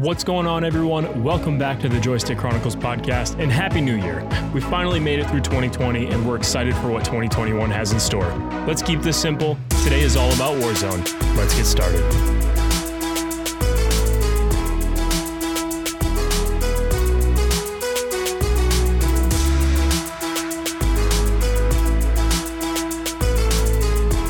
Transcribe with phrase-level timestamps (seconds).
[0.00, 1.22] What's going on, everyone?
[1.22, 4.26] Welcome back to the Joystick Chronicles podcast and Happy New Year.
[4.54, 8.32] We finally made it through 2020 and we're excited for what 2021 has in store.
[8.66, 9.58] Let's keep this simple.
[9.84, 11.04] Today is all about Warzone.
[11.36, 12.00] Let's get started.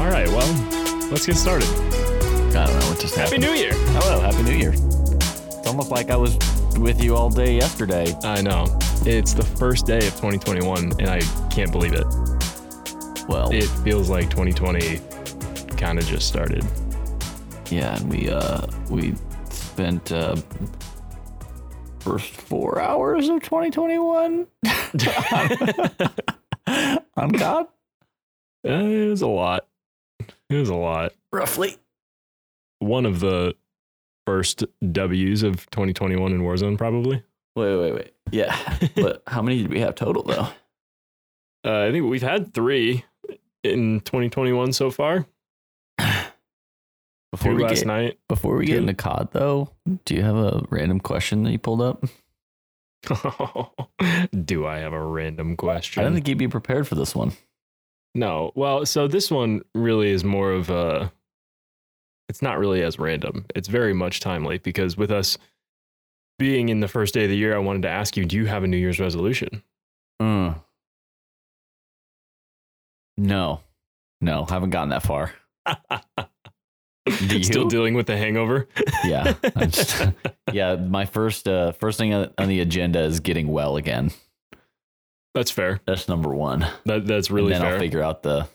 [0.01, 1.69] All right, well, let's get started.
[1.69, 3.45] I don't know what just happened.
[3.45, 3.55] Happy.
[3.55, 3.75] New Year.
[3.93, 4.75] Hello, Happy New Year.
[5.81, 6.37] Almost like I was
[6.79, 8.15] with you all day yesterday.
[8.23, 8.67] I know.
[9.07, 12.05] It's the first day of 2021 and I can't believe it.
[13.27, 14.99] Well, It feels like 2020
[15.79, 16.67] kind of just started.
[17.71, 19.15] yeah, and we uh we
[19.49, 20.37] spent uh
[22.01, 24.47] first four hours of 2021
[27.17, 27.69] on God,
[28.67, 29.67] Uh, it was a lot.
[30.51, 31.15] It was a lot.
[31.33, 31.77] roughly.
[32.81, 33.55] One of the
[34.31, 34.63] first
[34.93, 37.21] W's of 2021 in Warzone, probably.
[37.57, 38.13] Wait, wait, wait.
[38.31, 38.57] Yeah,
[38.95, 40.47] but how many did we have total though?
[41.65, 43.05] Uh, I think we've had three
[43.65, 45.27] in 2021 so far.
[47.33, 48.19] Before Two we last get night.
[48.29, 48.73] before we Two.
[48.73, 49.71] get into COD though,
[50.05, 52.05] do you have a random question that you pulled up?
[54.47, 56.01] Do I have a random question?
[56.01, 57.33] I don't think you'd be prepared for this one.
[58.17, 58.51] No.
[58.57, 61.13] Well, so this one really is more of a.
[62.31, 63.45] It's not really as random.
[63.57, 65.37] It's very much timely because with us
[66.39, 68.47] being in the first day of the year, I wanted to ask you: Do you
[68.47, 69.65] have a New Year's resolution?
[70.23, 70.55] Mm.
[73.19, 73.63] No,
[74.21, 75.33] no, haven't gotten that far.
[77.43, 78.69] Still dealing with the hangover.
[79.05, 79.35] yeah,
[79.67, 80.01] just-
[80.53, 80.77] yeah.
[80.77, 84.13] My first, uh, first thing on on the agenda is getting well again.
[85.35, 85.81] That's fair.
[85.85, 86.65] That's number one.
[86.87, 87.75] That that's really and then fair.
[87.75, 88.47] I'll figure out the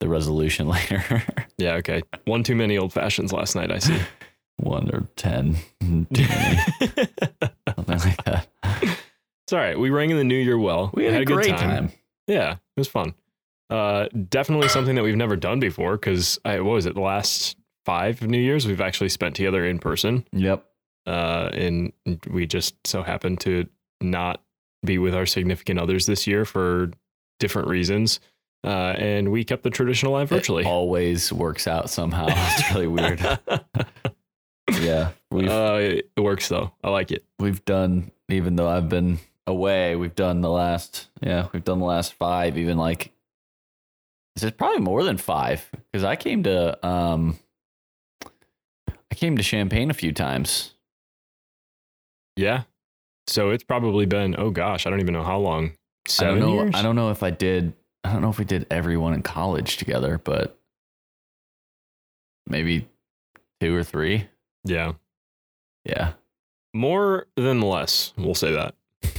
[0.00, 1.22] the resolution later.
[1.56, 1.74] yeah.
[1.74, 2.02] Okay.
[2.24, 3.70] One too many old fashions last night.
[3.70, 3.98] I see.
[4.58, 6.58] one or ten, too many,
[7.76, 8.48] something like that.
[8.64, 9.78] it's all right.
[9.78, 10.90] We rang in the new year well.
[10.94, 11.92] We had, a, good great time.
[12.26, 13.14] Yeah, it was fun.
[13.70, 17.56] Uh, definitely something that we've never done before because I what was it the last
[17.88, 20.26] five New Years we've actually spent together in person.
[20.32, 20.64] Yep.
[21.06, 21.92] Uh, and
[22.28, 23.66] we just so happened to
[24.02, 24.42] not
[24.84, 26.90] be with our significant others this year for
[27.38, 28.20] different reasons.
[28.64, 30.64] Uh, and we kept the traditional live virtually.
[30.64, 32.26] It always works out somehow.
[32.58, 33.20] It's really weird.
[34.80, 36.72] yeah, we've uh, it works though.
[36.82, 37.24] I like it.
[37.38, 41.86] we've done even though I've been away, we've done the last yeah, we've done the
[41.86, 43.12] last five, even like
[44.36, 45.68] is it probably more than five?
[45.90, 47.38] Because I came to um
[49.10, 50.74] I came to Champaign a few times.
[52.36, 52.64] Yeah.
[53.26, 55.72] So it's probably been oh gosh, I don't even know how long.
[56.06, 56.74] Seven I don't know years.
[56.74, 57.72] I don't know if I did
[58.08, 60.58] I don't know if we did everyone in college together, but
[62.46, 62.88] maybe
[63.60, 64.28] two or three.
[64.64, 64.92] Yeah.
[65.84, 66.12] Yeah.
[66.72, 68.12] More than less.
[68.16, 68.74] We'll say that.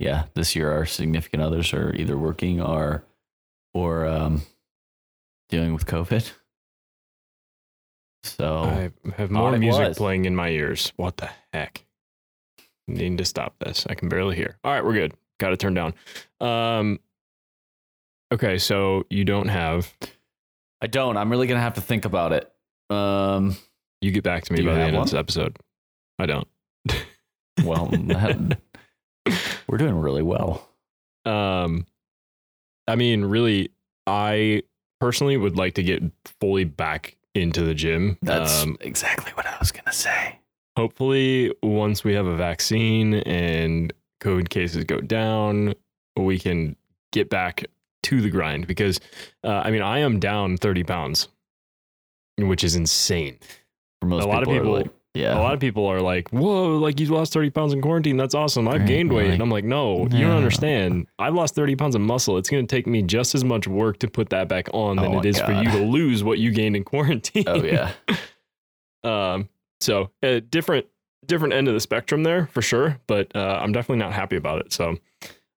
[0.00, 0.26] Yeah.
[0.34, 3.02] This year our significant others are either working or
[3.74, 4.42] or um
[5.48, 6.30] dealing with COVID.
[8.22, 9.96] So I have more music was.
[9.96, 10.92] playing in my ears.
[10.94, 11.84] What the heck?
[12.86, 13.86] Need to stop this.
[13.90, 14.56] I can barely hear.
[14.62, 15.14] All right, we're good.
[15.40, 15.94] Got to turn down.
[16.40, 17.00] Um.
[18.32, 19.92] Okay, so you don't have.
[20.80, 21.16] I don't.
[21.16, 22.50] I'm really gonna have to think about it.
[22.94, 23.56] Um,
[24.00, 25.56] You get back to me by the end of this episode.
[26.18, 26.48] I don't.
[27.64, 28.58] well, that-
[29.68, 30.68] we're doing really well.
[31.24, 31.86] Um,
[32.86, 33.70] I mean, really,
[34.06, 34.62] I
[35.00, 36.02] personally would like to get
[36.40, 38.18] fully back into the gym.
[38.22, 40.38] That's um, exactly what I was gonna say.
[40.76, 45.74] hopefully once we have a vaccine and COVID cases go down,
[46.16, 46.76] we can
[47.12, 47.64] get back
[48.08, 49.00] to the grind because
[49.44, 51.28] uh, I mean I am down 30 pounds,
[52.38, 53.38] which is insane.
[54.00, 56.76] For most A lot of people- like, yeah, A lot of people are like, "Whoa,
[56.78, 58.16] like you lost 30 pounds in quarantine.
[58.16, 58.68] That's awesome.
[58.68, 61.08] I've Right, gained weight." like, and I'm like, "No, you don't understand.
[61.18, 62.38] I've lost 30 pounds of muscle.
[62.38, 65.06] It's going to take me just as much work to put that back on than
[65.06, 67.92] Oh my it is for you to lose what you gained in quarantine." oh yeah,
[69.04, 69.48] Um,
[69.80, 70.86] so a different
[71.26, 74.60] different end of the spectrum there for sure, but uh, I'm definitely not happy about
[74.60, 74.72] it.
[74.72, 74.96] So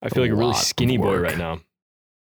[0.01, 1.59] I feel A like a really skinny boy right now.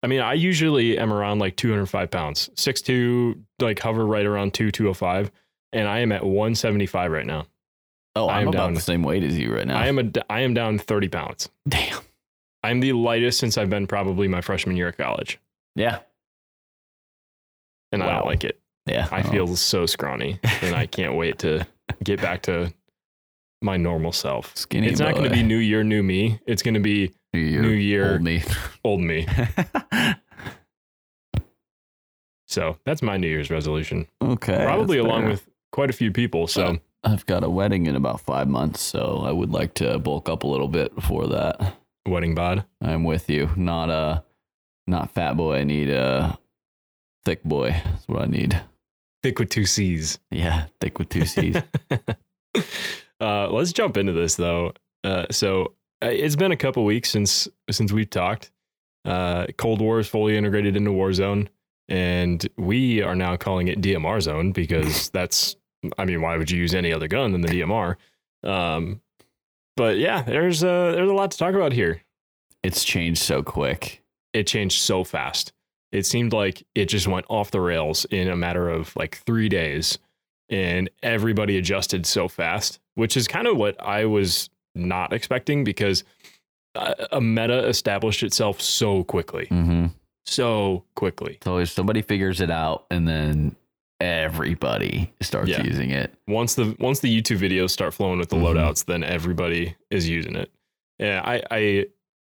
[0.01, 4.71] I mean, I usually am around like 205 pounds, 6'2", like hover right around 2,
[4.71, 5.29] 205,
[5.73, 7.47] and I am at 175 right now.
[8.15, 8.73] oh, I I'm about down.
[8.75, 9.77] the same weight as you right now.
[9.77, 11.49] I am a I am down 30 pounds.
[11.67, 11.99] damn.
[12.63, 15.39] I'm the lightest since I've been probably my freshman year of college,
[15.75, 15.99] Yeah,
[17.91, 18.59] and I don't like it.
[18.85, 19.07] yeah.
[19.11, 21.65] I Oh, feel so scrawny, and I can't wait to
[22.03, 22.73] get back to
[23.61, 24.55] my normal self.
[24.57, 24.87] skinny.
[24.87, 26.39] it's not going to be new year, new me.
[26.45, 28.11] It's going to be New Year, New Year.
[28.13, 28.43] old me.
[28.83, 29.27] old me.
[32.47, 34.07] So that's my New Year's resolution.
[34.23, 35.29] okay, Probably along fair.
[35.29, 36.47] with quite a few people.
[36.47, 39.99] So Uh, I've got a wedding in about five months, so I would like to
[39.99, 41.75] bulk up a little bit before that.
[42.07, 42.65] Wedding bod.
[42.81, 43.51] I'm with you.
[43.55, 44.23] Not a
[44.87, 45.57] not fat boy.
[45.57, 46.39] I need a
[47.23, 47.69] thick boy.
[47.69, 48.59] That's what I need.
[49.21, 50.17] Thick with two C's.
[50.31, 51.55] Yeah, thick with two C's.
[53.21, 54.73] uh, let's jump into this though.
[55.03, 58.51] Uh, so it's been a couple weeks since since we've talked.
[59.05, 61.47] Uh, Cold War is fully integrated into Warzone,
[61.87, 65.55] and we are now calling it DMR Zone because that's.
[65.97, 67.95] I mean, why would you use any other gun than the DMR?
[68.43, 68.99] Um,
[69.77, 72.01] but yeah, there's uh, there's a lot to talk about here.
[72.63, 74.03] it's changed so quick.
[74.33, 75.53] It changed so fast.
[75.91, 79.49] It seemed like it just went off the rails in a matter of like three
[79.49, 79.97] days,
[80.49, 86.03] and everybody adjusted so fast, which is kind of what I was not expecting because
[87.11, 89.87] a meta established itself so quickly, Mm-hmm.
[90.25, 91.37] so quickly.
[91.43, 93.55] So if somebody figures it out, and then
[93.99, 95.63] everybody starts Yeah.
[95.63, 96.13] using it.
[96.27, 98.43] Once the once the YouTube videos start flowing with the Mhm.
[98.55, 100.51] loadouts, then everybody is using it.
[100.99, 101.85] Yeah, I, I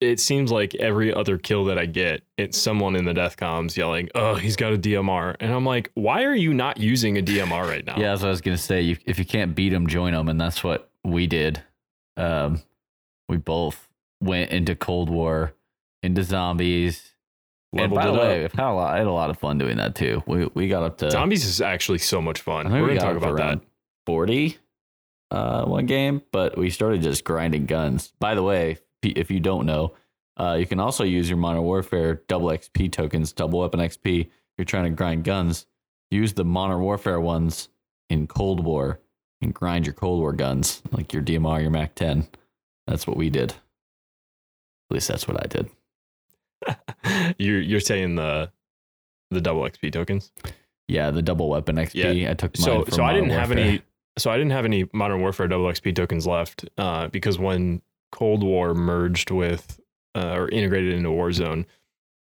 [0.01, 3.77] it seems like every other kill that I get, it's someone in the death comms
[3.77, 7.23] yelling, "Oh, he's got a DMR," and I'm like, "Why are you not using a
[7.23, 8.83] DMR right now?" Yeah, that's what I was gonna say.
[8.83, 11.63] You, if you can't beat them, join them, and that's what we did.
[12.17, 12.63] Um,
[13.29, 13.89] we both
[14.21, 15.55] went into Cold War,
[16.03, 17.15] into zombies.
[17.73, 18.53] leveled and by the way, up.
[18.53, 18.95] Had a lot.
[18.95, 20.23] I had a lot of fun doing that too.
[20.27, 22.71] We we got up to Zombies is actually so much fun.
[22.71, 23.61] We're we gonna talk about that.
[24.07, 24.59] Forty,
[25.31, 28.13] uh, one game, but we started just grinding guns.
[28.21, 29.95] By the way, if- if you don't know,
[30.37, 34.21] uh, you can also use your Modern Warfare double XP tokens, double weapon XP.
[34.23, 34.29] If
[34.59, 35.67] you're trying to grind guns,
[36.11, 37.69] use the Modern Warfare ones
[38.11, 39.01] in Cold War
[39.43, 42.29] and grind your Cold War guns, like your DMR, your MAC 10.
[42.87, 43.51] That's what we did.
[43.51, 45.71] At least that's what I did.
[47.39, 48.51] you're you're saying the
[49.31, 50.33] the double XP tokens.
[50.89, 52.29] Yeah, the double weapon XP.
[52.29, 53.83] I took mine So from so I didn't have any
[54.19, 58.43] so I didn't have any Modern Warfare double XP tokens left uh, because when Cold
[58.43, 59.81] War merged with
[60.15, 61.65] uh, or integrated into Warzone,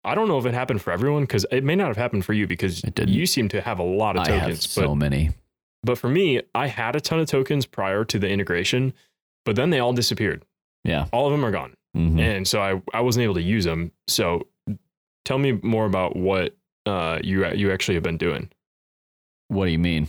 [0.04, 2.32] I don't know if it happened for everyone because it may not have happened for
[2.32, 4.42] you because you seem to have a lot of tokens.
[4.42, 5.30] I have so many.
[5.82, 8.92] But for me, I had a ton of tokens prior to the integration,
[9.44, 10.44] but then they all disappeared.
[10.84, 11.06] Yeah.
[11.12, 11.74] All of them are gone.
[11.96, 12.20] Mhm.
[12.20, 13.90] and so I, I wasn't able to use them.
[14.06, 14.46] So
[15.24, 16.56] tell me more about what
[16.86, 18.48] uh, you you actually have been doing,
[19.48, 20.06] What do you mean?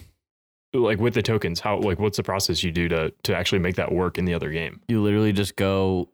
[0.74, 1.60] like with the tokens.
[1.60, 4.34] How like what's the process you do to to actually make that work in the
[4.36, 4.80] other game?
[4.88, 6.10] you literally just go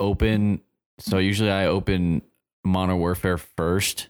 [0.00, 0.60] open.
[0.98, 2.22] So usually I open
[2.64, 4.08] Modern Warfare first,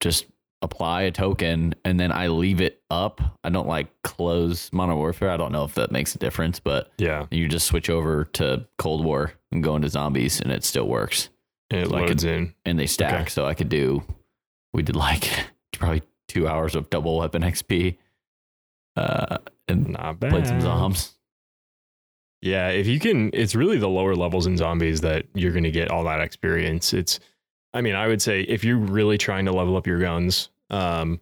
[0.00, 0.26] just
[0.64, 3.20] apply a token, and then I leave it up.
[3.44, 5.30] I don't like close Modern Warfare.
[5.30, 8.66] I don't know if that makes a difference, but Yeah, you just switch over to
[8.78, 11.28] Cold War and go into zombies, and it still works.
[11.70, 12.54] and it So I could- loads in.
[12.64, 13.30] And they stack, Okay.
[13.30, 14.02] so I could do.
[14.74, 15.28] We did like
[15.72, 17.96] probably two hours of double weapon XP,
[18.96, 19.38] uh,
[19.68, 20.30] and Not bad.
[20.30, 21.14] played some zombies.
[22.42, 25.70] Yeah, if you can, it's really the lower levels in zombies that you're going to
[25.70, 26.92] get all that experience.
[26.92, 27.18] It's,
[27.72, 31.20] I mean, I would say if you're really trying to level up your guns, um,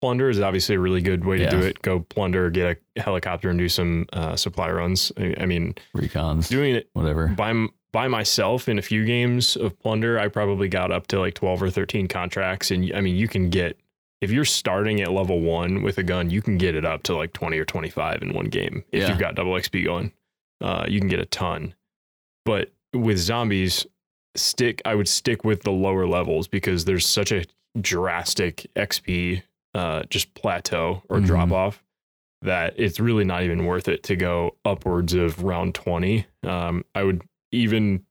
[0.00, 1.80] plunder is obviously a really good way to do it.
[1.82, 5.12] Go plunder, get a helicopter, and do some uh, supply runs.
[5.16, 7.28] I, I mean, Recons, doing it whatever.
[7.28, 11.34] by by myself in a few games of plunder, I probably got up to like
[11.34, 13.78] twelve or thirteen contracts, and I mean, you can get
[14.20, 17.16] if you're starting at level one with a gun, you can get it up to
[17.16, 19.08] like twenty or twenty five in one game if Yeah.
[19.10, 20.12] you've got double XP going.
[20.60, 21.74] Uh, you can get a ton,
[22.44, 23.86] but with zombies,
[24.36, 24.80] stick.
[24.84, 27.44] I would stick with the lower levels because there's such a
[27.80, 29.42] drastic XP
[29.74, 31.26] uh, just plateau or Mhm.
[31.26, 31.82] drop off
[32.42, 36.26] that it's really not even worth it to go upwards of round 20.
[36.44, 38.04] Um, I would even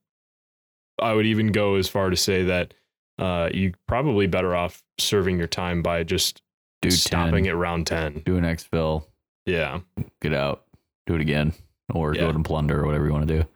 [1.01, 2.73] I would even go as far to say that
[3.17, 6.41] uh, you probably better off serving your time by just
[6.81, 8.21] Do stopping 10, at round 10.
[8.25, 9.05] do an exfil,
[9.45, 9.79] Yeah.
[10.21, 10.65] get out,
[11.07, 11.53] do it again,
[11.93, 12.21] or Yeah.
[12.21, 13.47] go and plunder or whatever you want to do.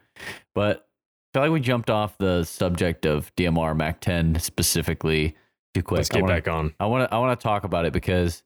[0.55, 0.87] But
[1.33, 5.35] I feel like we jumped off the subject of DMR Mac 10 specifically
[5.77, 5.97] too quick.
[5.99, 6.73] Let's get wanna, back on.
[6.79, 8.43] I want to I want to talk about it because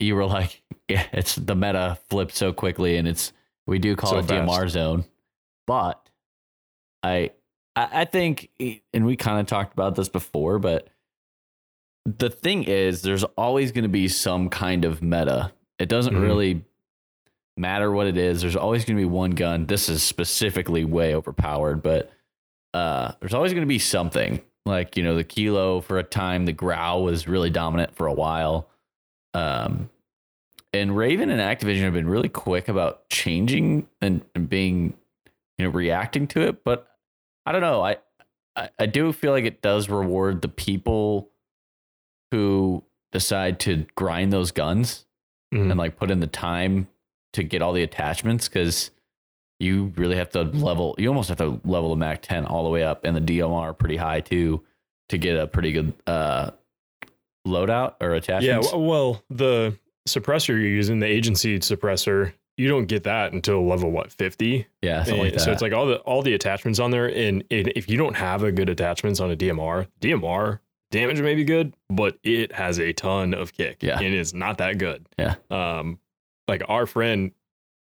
[0.00, 3.32] you were like, yeah, it's the meta flipped so quickly, and it's
[3.66, 5.04] we do call So it DMR zone,
[5.66, 6.08] but
[7.02, 7.30] I
[7.74, 8.50] I, I think,
[8.92, 10.88] and we kind of talked about this before, but
[12.04, 15.52] the thing is, there's always going to be some kind of meta.
[15.78, 16.22] It doesn't Mhm.
[16.22, 16.64] really
[17.56, 18.40] matter what it is.
[18.42, 19.66] There's always going to be one gun.
[19.66, 22.10] This is specifically way overpowered, but
[22.74, 24.40] uh, there's always going to be something.
[24.66, 28.12] Like you know, the kilo for a time, the Grau was really dominant for a
[28.12, 28.68] while.
[29.32, 29.88] Um,
[30.72, 34.94] and Raven and Activision have been really quick about changing and, and being,
[35.56, 36.64] you know, reacting to it.
[36.64, 36.86] But
[37.46, 37.80] I don't know.
[37.82, 37.96] I,
[38.56, 41.30] I I do feel like it does reward the people
[42.32, 42.82] who
[43.12, 45.06] decide to grind those guns
[45.54, 45.70] Mhm.
[45.70, 46.88] and like put in the time
[47.34, 48.90] to get all the attachments because
[49.58, 50.94] you really have to level.
[50.98, 53.76] You almost have to level the Mac 10 all the way up, and the DMR
[53.76, 54.64] pretty high too
[55.08, 56.50] to get a pretty good uh,
[57.46, 58.64] loadout or attachment.
[58.64, 59.76] Yeah, well, the
[60.08, 64.66] suppressor you're using, the agency suppressor, you don't get that until level what fifty.
[64.82, 65.40] yeah, something like that.
[65.40, 68.16] so it's like all the all the attachments on there, and it, if you don't
[68.16, 70.60] have a good attachments on a DMR, DMR
[70.90, 73.82] damage may be good, but it has a ton of kick.
[73.82, 73.98] Yeah.
[73.98, 75.06] and it's not that good.
[75.18, 75.34] Yeah.
[75.50, 75.98] Um,
[76.48, 77.32] like our friend,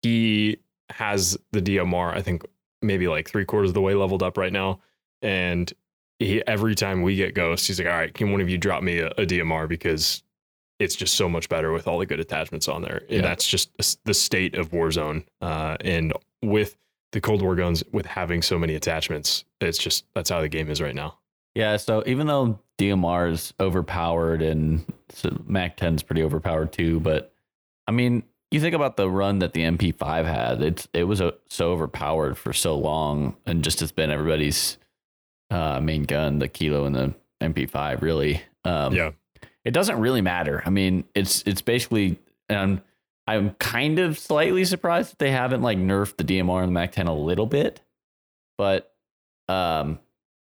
[0.02, 0.58] he
[0.90, 2.14] has the DMR.
[2.14, 2.42] I think
[2.82, 4.80] maybe like three quarters of the way leveled up right now,
[5.22, 5.72] and
[6.18, 8.82] he every time we get ghosts, he's like, "All right, can one of you drop
[8.82, 10.22] me a, a DMR because
[10.78, 13.22] it's just so much better with all the good attachments on there." And Yeah.
[13.22, 13.70] that's just
[14.04, 15.24] the state of Warzone.
[15.40, 16.76] Uh, and with
[17.12, 20.70] the Cold War guns, with having so many attachments, it's just that's how the game
[20.70, 21.18] is right now.
[21.54, 27.00] Yeah, so even though DMR is overpowered and so Mac 10 is pretty overpowered too,
[27.00, 27.32] but
[27.88, 30.62] I mean, you think about the run that the MP5 had.
[30.62, 34.78] It's it was a, so overpowered for so long, and just it's been everybody's
[35.50, 38.00] uh, main gun, the Kilo and the MP5.
[38.00, 39.10] Really, um, yeah,
[39.64, 40.62] it doesn't really matter.
[40.64, 42.80] I mean, it's it's basically, and
[43.26, 46.92] I'm kind of slightly surprised that they haven't like nerfed the DMR and the Mac
[46.92, 47.82] 10 a little bit,
[48.56, 48.94] but
[49.48, 49.98] um,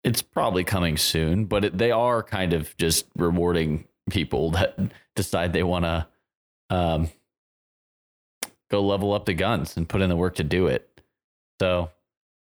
[0.02, 1.44] it's probably coming soon.
[1.44, 4.78] But it, they are kind of just rewarding people that
[5.14, 6.06] decide they want to
[6.70, 7.10] um,
[8.70, 10.88] go level up the guns and put in the work to do it.
[11.60, 11.90] So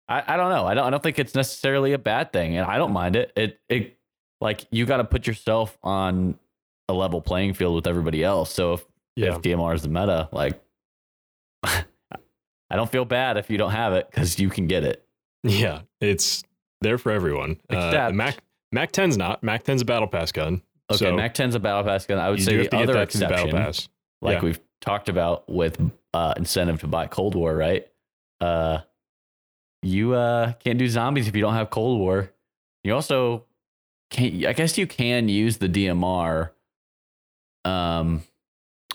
[0.08, 0.66] I, I don't know.
[0.66, 3.32] I don't I don't think it's necessarily a bad thing, and I don't mind it.
[3.36, 3.98] It it
[4.40, 6.38] like you got to put yourself on
[6.88, 8.52] a level playing field with everybody else.
[8.52, 8.84] So if
[9.16, 9.34] yeah.
[9.34, 10.60] if DMR is the meta, like
[11.62, 15.04] I don't feel bad if you don't have it because you can get it.
[15.42, 16.42] Yeah, it's
[16.80, 17.60] there for everyone.
[17.72, 18.38] Uh, Except- Mac
[18.72, 19.42] Mac 10's not.
[19.42, 20.62] Mac 10's a battle pass gun.
[20.90, 22.18] Okay, so Mac 10's a battle pass gun.
[22.18, 23.88] I would say the have to get other that through the exception, battle pass.
[24.22, 24.44] like Yeah.
[24.44, 25.80] we've talked about with
[26.14, 27.86] uh, incentive to buy Cold War, right?
[28.40, 28.80] Uh,
[29.82, 32.30] you uh, can't do zombies if you don't have Cold War.
[32.84, 33.44] You also
[34.10, 34.46] can't.
[34.46, 36.50] I guess you can use the DMR.
[37.64, 38.22] Um,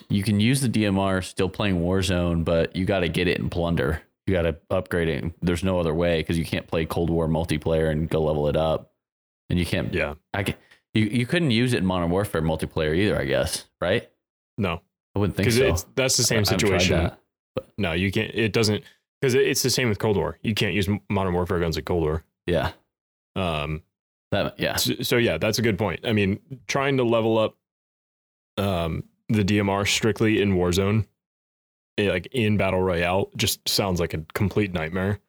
[0.09, 3.49] you can use the DMR still playing Warzone, but you got to get it in
[3.49, 4.01] Plunder.
[4.27, 5.33] You got to upgrade it.
[5.41, 8.55] There's no other way because you can't play Cold War multiplayer and go level it
[8.55, 8.91] up,
[9.49, 9.93] and you can't.
[9.93, 10.55] Yeah, I can,
[10.93, 13.19] you you couldn't use it in Modern Warfare multiplayer either.
[13.19, 14.09] I guess right.
[14.57, 14.81] no,
[15.15, 15.65] I wouldn't think because so.
[15.65, 16.97] it's that's the same haven't situation.
[16.97, 17.19] that.
[17.77, 18.31] No, you can't.
[18.33, 18.83] It doesn't
[19.21, 20.37] because it's the same with Cold War.
[20.41, 22.23] You can't use Modern Warfare guns like Cold War.
[22.45, 22.71] Yeah.
[23.35, 23.81] Um,
[24.31, 24.75] That yeah.
[24.75, 26.01] so, so yeah, that's a good point.
[26.05, 27.55] I mean, trying to level up
[28.57, 31.05] um, the DMR strictly in Warzone,
[31.97, 35.19] eh, like in Battle Royale, just sounds like a complete nightmare.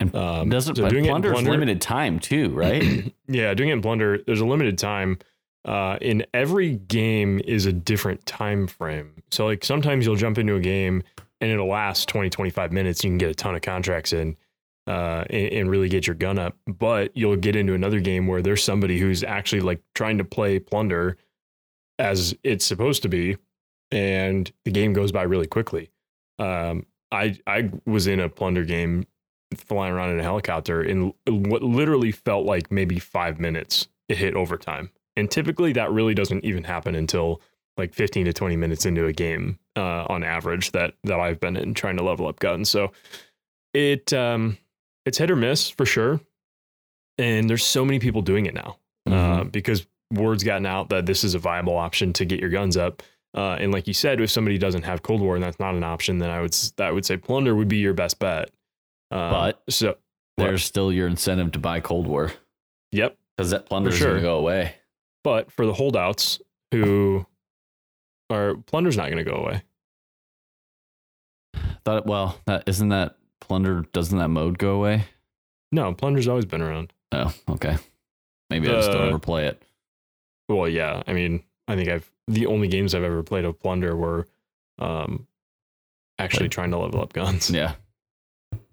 [0.00, 3.12] And Um, Doesn't so but doing it in Plunder- limited time too, right?
[3.28, 5.18] yeah, doing it in Plunder, there's a limited time.
[5.64, 9.22] Uh, in every game is a different time frame.
[9.30, 11.02] So like sometimes you'll jump into a game
[11.40, 13.04] and it'll last 20, 25 minutes.
[13.04, 14.36] You can get a ton of contracts in
[14.86, 16.56] uh, and, and really get your gun up.
[16.66, 20.58] But you'll get into another game where there's somebody who's actually like trying to play
[20.58, 21.16] Plunder
[21.98, 23.36] as it's supposed to be,
[23.90, 25.90] and the game goes by really quickly.
[26.38, 29.06] Um, I I was in a Plunder game
[29.54, 34.34] flying around in a helicopter in what literally felt like maybe five minutes it hit
[34.34, 37.40] overtime and typically that really doesn't even happen until
[37.76, 41.56] like 15 to 20 minutes into a game uh, on average that that i've been
[41.56, 42.90] in trying to level up guns so
[43.74, 44.56] it um
[45.06, 46.20] it's hit or miss for sure.
[47.18, 49.10] And there's so many people doing it now uh,
[49.42, 49.52] Mhm.
[49.52, 53.02] because word's gotten out that this is a viable option to get your guns up.
[53.36, 55.84] Uh, and like you said if somebody doesn't have cold war and that's not an
[55.84, 58.50] option then i would i would say plunder would be your best bet.
[59.10, 59.96] Um, But- so
[60.36, 62.32] There's still your incentive to buy Cold War.
[62.92, 63.16] Yep.
[63.36, 64.10] Because that Plunder's sure.
[64.10, 64.74] gonna go away.
[65.28, 66.40] But for the holdouts
[66.72, 67.26] who
[68.30, 69.62] are plunder's not going to go away.
[71.84, 73.82] Thought well, that isn't that Plunder?
[73.92, 75.04] Doesn't that mode go away?
[75.70, 76.94] No, plunder's always been around.
[77.12, 77.76] Oh, okay.
[78.48, 79.62] Maybe I just don't Uh, ever play it.
[80.48, 81.02] Well, yeah.
[81.06, 84.26] I mean, I think I've the only games I've ever played of plunder were
[84.78, 85.26] um
[86.18, 87.50] actually Like- trying to level up guns.
[87.54, 87.74] Yeah.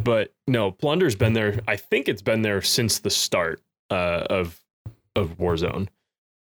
[0.01, 1.59] But no, plunder's been there.
[1.67, 4.57] I think it's been there since the start uh, of
[5.17, 5.89] of Warzone.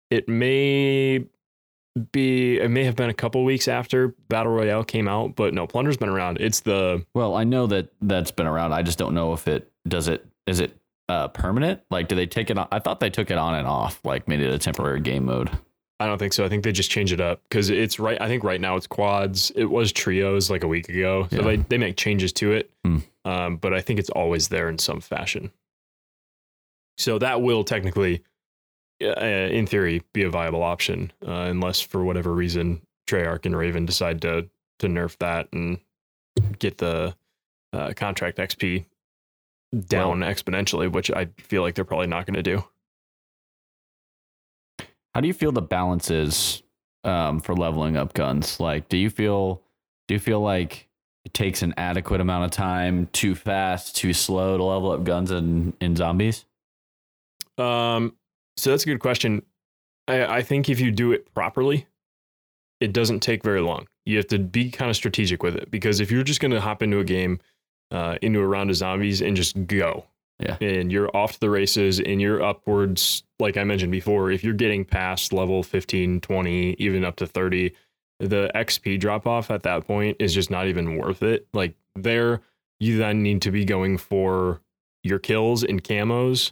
[0.09, 1.25] It may
[2.11, 5.65] be it may have been a couple weeks after Battle Royale came out, but no,
[5.65, 6.37] plunder's been around.
[6.41, 8.73] It's the Well, I know that that's been around.
[8.73, 10.25] I just don't know if it does it.
[10.45, 11.81] Is it uh, permanent?
[11.89, 12.67] Like, do they take it on?
[12.71, 15.49] I thought they took it on and off, like made it a temporary game mode.
[15.99, 16.43] I don't think so.
[16.43, 18.19] I think they just change it up because it's right.
[18.21, 19.51] I think right now it's quads.
[19.55, 21.41] It was trios like a week ago, so Yeah.
[21.43, 22.69] they they make changes to it.
[22.83, 22.97] Hmm.
[23.23, 25.51] Um, but I think it's always there in some fashion.
[26.97, 28.23] So that will technically,
[28.99, 34.21] in theory, be a viable option, uh, unless for whatever reason Treyarch and Raven decide
[34.21, 34.49] to
[34.79, 35.79] to nerf that and
[36.59, 37.15] get the
[37.73, 38.85] uh, contract XP
[39.87, 42.63] down exponentially, which I feel like they're probably not going to do.
[45.13, 46.61] How do you feel the balance is
[47.03, 48.59] um, for leveling up guns?
[48.59, 49.61] Like, do you feel
[50.07, 50.87] do you feel like
[51.23, 55.31] it takes an adequate amount of time, too fast, too slow to level up guns
[55.31, 56.45] in in zombies?
[57.57, 58.15] Um,
[58.57, 59.41] so that's a good question.
[60.07, 61.87] I, I think if you do it properly,
[62.79, 63.87] it doesn't take very long.
[64.05, 66.61] You have to be kind of strategic with it because if you're just going to
[66.61, 67.39] hop into a game,
[67.91, 70.05] uh, into a round of zombies and just go,
[70.39, 70.57] Yeah.
[70.61, 74.53] and you're off to the races and you're upwards, like I mentioned before, if you're
[74.53, 77.71] getting past level 15, 20, even up to 30,
[78.19, 81.47] the XP drop off at that point is just not even worth it.
[81.53, 82.41] Like there,
[82.79, 84.61] you then need to be going for
[85.03, 86.51] your kills and camos,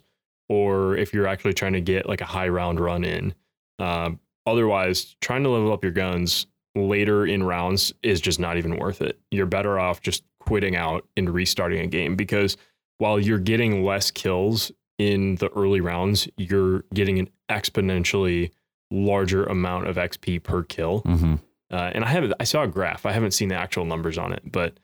[0.53, 3.33] or if you're actually trying to get like a high round run in.
[3.79, 6.45] Um, otherwise, trying to level up your guns
[6.75, 9.19] later in rounds is just not even worth it.
[9.31, 12.55] You're better off just quitting out and restarting a game because
[12.99, 18.51] while you're getting less kills in the early rounds, you're getting an exponentially
[18.91, 21.01] larger amount of XP per kill.
[21.01, 21.35] Mm-hmm.
[21.71, 23.07] Uh, and I have I saw a graph.
[23.07, 24.77] I haven't seen the actual numbers on it, but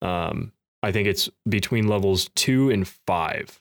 [0.00, 3.60] um, I think it's between levels two and five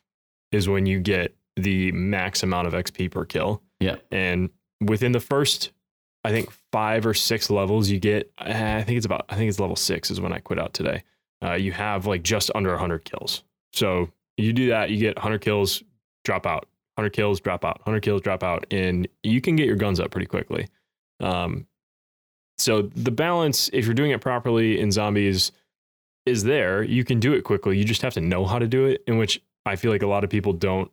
[0.51, 3.61] is when you get the max amount of XP per kill.
[3.79, 3.97] Yeah.
[4.11, 4.49] And
[4.81, 5.71] within the first,
[6.23, 8.31] I think five or six levels, you get.
[8.37, 9.25] I think it's about.
[9.29, 11.03] I think it's level six is when I quit out today.
[11.43, 13.43] Uh, you have like just under 100 kills.
[13.73, 15.83] So you do that, you get 100 kills,
[16.25, 16.67] drop out.
[16.95, 17.79] 100 kills, drop out.
[17.79, 20.67] 100 kills, drop out, and you can get your guns up pretty quickly.
[21.21, 21.65] Um,
[22.57, 25.53] so the balance, if you're doing it properly in zombies,
[26.25, 26.83] is there.
[26.83, 27.77] You can do it quickly.
[27.77, 29.03] You just have to know how to do it.
[29.07, 30.91] In which I feel like a lot of people don't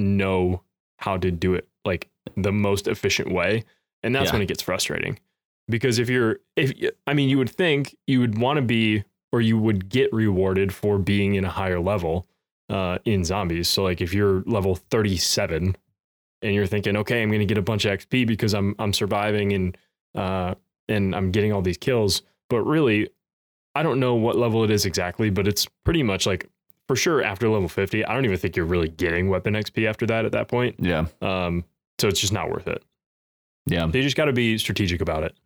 [0.00, 0.62] know
[0.98, 3.64] how to do it like the most efficient way,
[4.02, 4.32] and that's Yeah.
[4.34, 5.18] when it gets frustrating.
[5.68, 6.72] Because if you're, if
[7.06, 10.74] I mean, you would think you would want to be, or you would get rewarded
[10.74, 12.26] for being in a higher level
[12.68, 13.68] uh, in zombies.
[13.68, 15.76] So like if you're level 37
[16.42, 18.92] and you're thinking, okay, I'm going to get a bunch of XP because I'm I'm
[18.92, 19.78] surviving and
[20.14, 20.54] uh,
[20.88, 23.08] and I'm getting all these kills, but really,
[23.76, 26.48] I don't know what level it is exactly, but it's pretty much like
[26.90, 28.04] for sure after level 50.
[28.04, 30.74] I don't even think you're really getting weapon XP after that at that point.
[30.80, 31.06] Yeah.
[31.22, 31.62] Um,
[32.00, 32.82] so it's just not worth it.
[33.66, 33.88] Yeah.
[33.88, 35.36] So you just got to be strategic about it.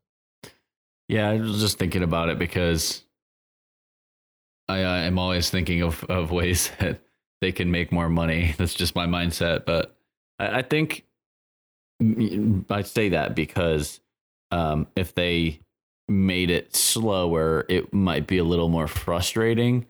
[1.06, 3.04] Yeah, I was just thinking about it because
[4.70, 7.02] I uh, am always thinking of, of ways that
[7.42, 8.54] they can make more money.
[8.56, 9.66] That's just my mindset.
[9.66, 9.94] But
[10.38, 11.04] I, I think
[12.70, 14.00] I say that because
[14.50, 15.60] um, if they
[16.08, 19.84] made it slower, it might be a little more frustrating.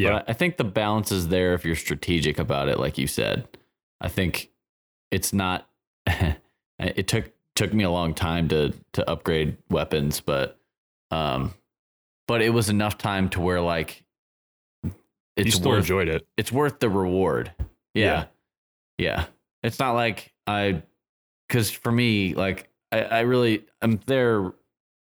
[0.00, 0.10] Yeah.
[0.10, 3.46] But I think the balance is there if you're strategic about it, like you said.
[4.00, 4.50] I think
[5.10, 5.68] it's not.
[6.78, 10.58] it took took me a long time to to upgrade weapons, but
[11.10, 11.54] um,
[12.26, 14.04] but it was enough time to where like
[15.44, 16.26] you it's still worth enjoyed it.
[16.36, 17.52] it's worth the reward.
[17.94, 18.26] Yeah.
[18.98, 19.26] Yeah.
[19.62, 20.82] It's not like I,
[21.48, 24.52] because for me, like, I, I really, I'm there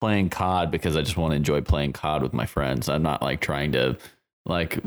[0.00, 2.88] playing COD because I just want to enjoy playing COD with my friends.
[2.88, 3.96] I'm not like trying to,
[4.46, 4.78] like,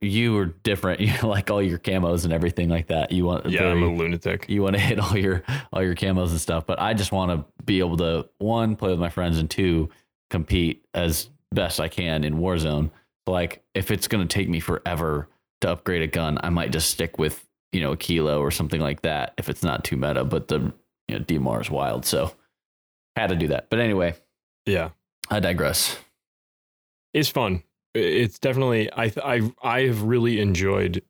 [0.00, 1.00] you are different.
[1.22, 3.12] You like all your camos and everything like that.
[3.12, 4.46] You want, Yeah, very- I'm a lunatic.
[4.48, 7.30] you want to hit all your all your camos and stuff but i just want
[7.30, 9.88] to be able to one play with my friends and two
[10.30, 12.90] compete as best i can in warzone
[13.26, 15.28] like if it's going to take me forever
[15.60, 18.80] to upgrade a gun i might just stick with you know a kilo or something
[18.80, 20.72] like that if it's not too meta but the
[21.08, 22.32] you know dmar is wild so
[23.16, 24.14] had to do that but anyway
[24.66, 24.90] Yeah.
[25.30, 25.98] i digress
[27.12, 27.62] it's fun.
[27.94, 31.02] It's definitely I I I have really enjoyed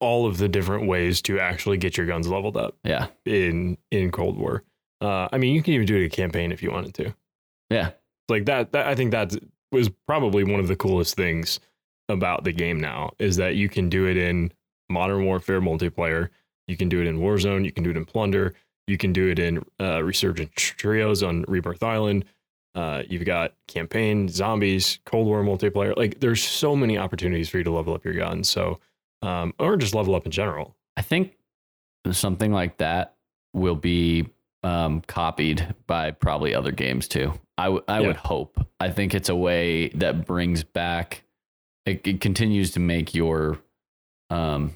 [0.00, 4.10] all of the different ways to actually get your guns leveled up yeah in in
[4.10, 4.64] Cold War.
[5.00, 7.14] Uh, I mean, you can even do it in a campaign if you wanted to.
[7.70, 7.90] yeah
[8.28, 8.72] Like that.
[8.72, 9.34] That I think that
[9.72, 11.58] was probably one of the coolest things
[12.08, 14.52] about the game now is that you can do it in
[14.90, 16.28] Modern Warfare multiplayer.
[16.68, 17.64] You can do it in Warzone.
[17.64, 18.54] You can do it in Plunder.
[18.86, 22.24] You can do it in uh, Resurgence Trios on Rebirth Island.
[22.74, 25.96] Uh, you've got campaign, zombies, Cold War multiplayer.
[25.96, 28.48] Like there's so many opportunities for you to level up your guns.
[28.48, 28.80] So,
[29.20, 30.74] um, or just level up in general.
[30.96, 31.36] I think
[32.10, 33.14] something like that
[33.52, 34.28] will be
[34.62, 37.34] um, copied by probably other games too.
[37.58, 38.06] I, w- I Yeah.
[38.08, 38.66] would hope.
[38.80, 41.24] I think it's a way that brings back,
[41.84, 43.58] it, it continues to make your
[44.30, 44.72] um,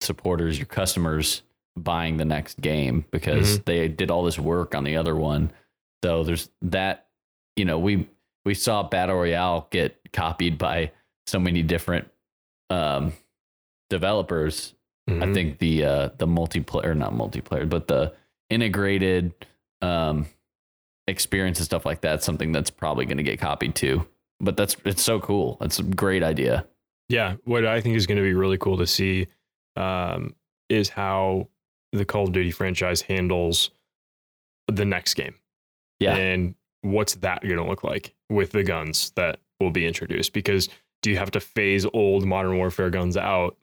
[0.00, 1.42] supporters, your customers,
[1.76, 5.50] buying the next game because they did all this work on the other one.
[6.04, 7.06] So there's that.
[7.56, 8.06] You know, we
[8.44, 10.90] we saw Battle Royale get copied by
[11.26, 12.08] so many different
[12.68, 13.12] um,
[13.90, 14.74] developers
[15.08, 15.34] I Mhm.
[15.34, 18.14] think the uh the multiplayer not multiplayer, but the
[18.50, 19.32] integrated
[19.82, 20.26] um
[21.06, 24.06] experience and stuff like that, something that's probably going to get copied too.
[24.40, 25.58] But that's it's so cool.
[25.60, 26.66] It's a great idea.
[27.10, 29.26] Yeah, what I think is going to be really cool to see
[29.76, 30.34] um,
[30.70, 31.48] is how
[31.92, 33.70] the Call of Duty franchise handles
[34.68, 35.34] the next game.
[36.04, 36.16] Yeah.
[36.16, 40.32] And what's that going to look like with the guns that will be introduced?
[40.32, 40.68] Because
[41.02, 43.56] do you have to phase old Modern Warfare guns out?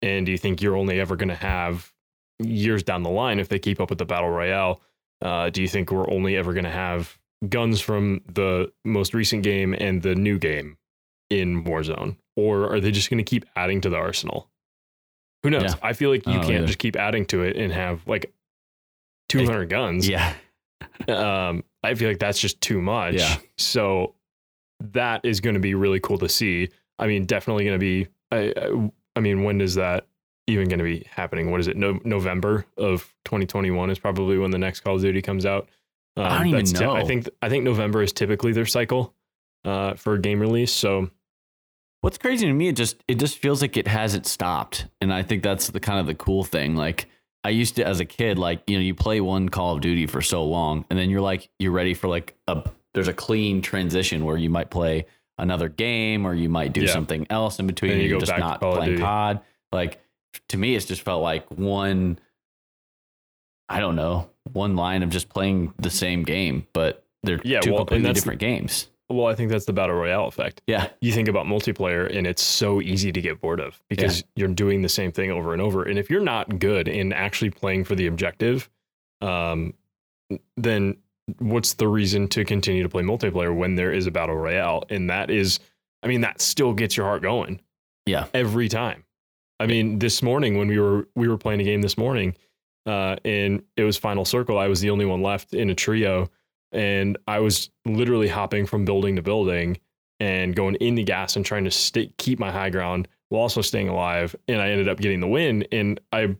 [0.00, 1.92] And do you think you're only ever going to have
[2.40, 4.80] years down the line if they keep up with the Battle Royale?
[5.20, 7.18] Uh, do you think we're only ever going to have
[7.48, 10.76] guns from the most recent game and the new game
[11.30, 12.16] in Warzone?
[12.36, 14.48] Or are they just going to keep adding to the arsenal?
[15.44, 15.62] Who knows?
[15.64, 15.74] Yeah.
[15.82, 16.66] I feel like you can't either.
[16.66, 18.32] just keep adding to it and have like
[19.28, 20.34] 200 guns Yeah.
[21.08, 23.14] um, I feel like that's just too much.
[23.14, 23.36] Yeah.
[23.58, 24.14] So
[24.92, 26.68] that is going to be really cool to see.
[26.98, 28.08] I mean, definitely going to be.
[28.30, 30.06] I, I, I mean, when is that
[30.46, 31.50] even going to be happening?
[31.50, 31.76] What is it?
[31.76, 35.68] No, November of 2021 is probably when the next Call of Duty comes out.
[36.16, 37.06] Um, I don't even that's ty- I know.
[37.06, 39.14] think I think November is typically their cycle
[39.64, 40.72] uh, for a game release.
[40.72, 41.10] So
[42.02, 45.22] What's crazy to me, it just it just feels like it hasn't stopped, and I
[45.22, 46.74] think that's the kind of the cool thing.
[46.74, 47.06] Like
[47.44, 50.06] I used to as a kid, like you know, you play one Call of Duty
[50.06, 52.62] for so long, and then you're like you're ready for like a
[52.94, 55.06] there's a clean transition where you might play
[55.38, 56.92] another game or you might do Yeah.
[56.92, 57.92] something else in between.
[57.92, 59.40] And you you're just not playing COD.
[59.72, 59.98] Like
[60.50, 62.18] to me, it's just felt like one.
[63.68, 67.70] I don't know, one line of just playing the same game, but they're Yeah, two
[67.72, 68.88] well, completely different games.
[69.12, 70.62] Well, I think that's the battle royale effect.
[70.66, 74.48] Yeah, you think about multiplayer and it's so easy to get bored of because you're
[74.48, 75.84] doing the same thing over and over.
[75.84, 78.68] And if you're not good in actually playing for the objective,
[79.20, 79.74] um,
[80.56, 80.96] then
[81.38, 84.84] what's the reason to continue to play multiplayer when there is a battle royale?
[84.90, 85.60] And that is,
[86.02, 87.60] I mean, that still gets your heart going
[88.06, 89.04] yeah, every time.
[89.60, 92.34] I mean, this morning when we were we were playing a game this morning,
[92.86, 94.58] uh, and it was final circle.
[94.58, 96.28] I was the only one left in a trio,
[96.72, 99.78] and I was literally hopping from building to building
[100.20, 103.60] and going in the gas and trying to stay, keep my high ground while also
[103.60, 104.36] staying alive.
[104.48, 105.64] And I ended up getting the win.
[105.72, 106.36] And I,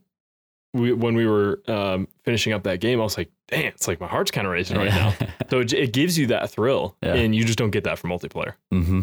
[0.75, 4.01] we, when we were um, finishing up that game, I was like, "Damn, it's like
[4.01, 5.15] my heart's kind of racing right now."
[5.51, 7.15] So it, it gives you that thrill, Yeah.
[7.15, 8.55] and you just don't get that from multiplayer.
[8.73, 9.03] Mm-hmm.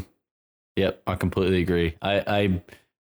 [0.77, 1.95] Yep, I completely agree.
[2.01, 2.61] I, I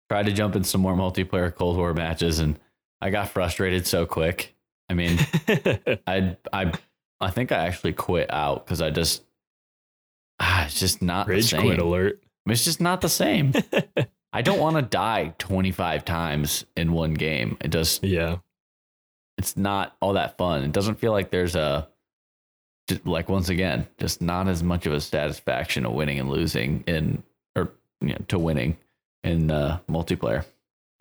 [0.09, 2.59] tried to jump in some more multiplayer Cold War matches, and
[3.01, 4.53] I got frustrated so quick.
[4.89, 5.17] I mean,
[6.07, 6.73] I I
[7.19, 9.23] I think I actually quit out because I just
[10.39, 11.61] ah, it's just not the Rage same.
[11.61, 12.21] quit alert.
[12.47, 13.53] It's just not the same.
[14.33, 17.57] I don't want to die twenty five times in one game.
[17.61, 18.37] It just Yeah.
[19.37, 20.63] it's not all that fun.
[20.63, 21.87] It doesn't feel like there's a
[23.03, 27.23] like once again, just not as much of a satisfaction of winning and losing in
[27.55, 28.77] or you know, to winning
[29.23, 30.45] in uh, multiplayer.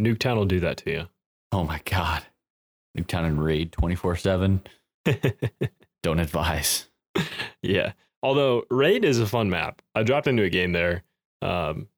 [0.02, 1.06] Nuketown will do that to you.
[1.52, 2.24] Oh my god,
[2.98, 4.62] Nuketown and Raid twenty four seven.
[6.06, 6.86] Don't advise.
[7.62, 7.90] yeah.
[8.22, 9.82] Although Raid is a fun map.
[9.96, 11.02] I dropped into a game there.
[11.42, 11.88] Um,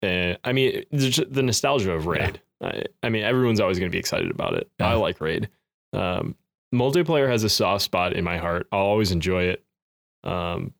[0.00, 2.40] and I mean, the nostalgia of Raid.
[2.62, 4.70] I, I mean, everyone's always going to be excited about it.
[4.80, 5.50] I like Raid.
[5.92, 6.36] Um,
[6.74, 8.66] multiplayer has a soft spot in my heart.
[8.72, 9.62] I'll always enjoy it.
[10.24, 10.72] Um,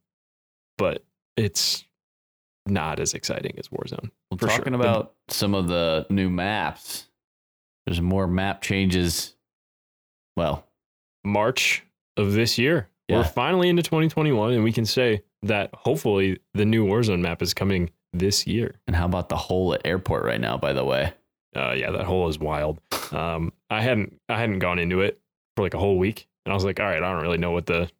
[0.78, 1.04] but
[1.36, 1.84] it's
[2.64, 4.10] not as exciting as Warzone.
[4.30, 4.56] Well, For sure.
[4.56, 7.10] talking about some of the new maps,
[7.84, 9.36] there's more map changes.
[10.34, 10.66] Well,
[11.24, 11.84] March
[12.16, 12.88] of this year.
[13.08, 13.18] Yeah.
[13.18, 17.54] We're finally into 2021, and we can say that hopefully the new Warzone map is
[17.54, 18.76] coming this year.
[18.86, 20.56] and how about the hole at airport right now?
[20.56, 21.12] By the way,
[21.56, 22.80] Uh, yeah, that hole is wild.
[23.12, 25.20] Um, I hadn't I hadn't gone into it
[25.56, 27.50] for like a whole week, and I was like, all right, I don't really know
[27.50, 27.90] what the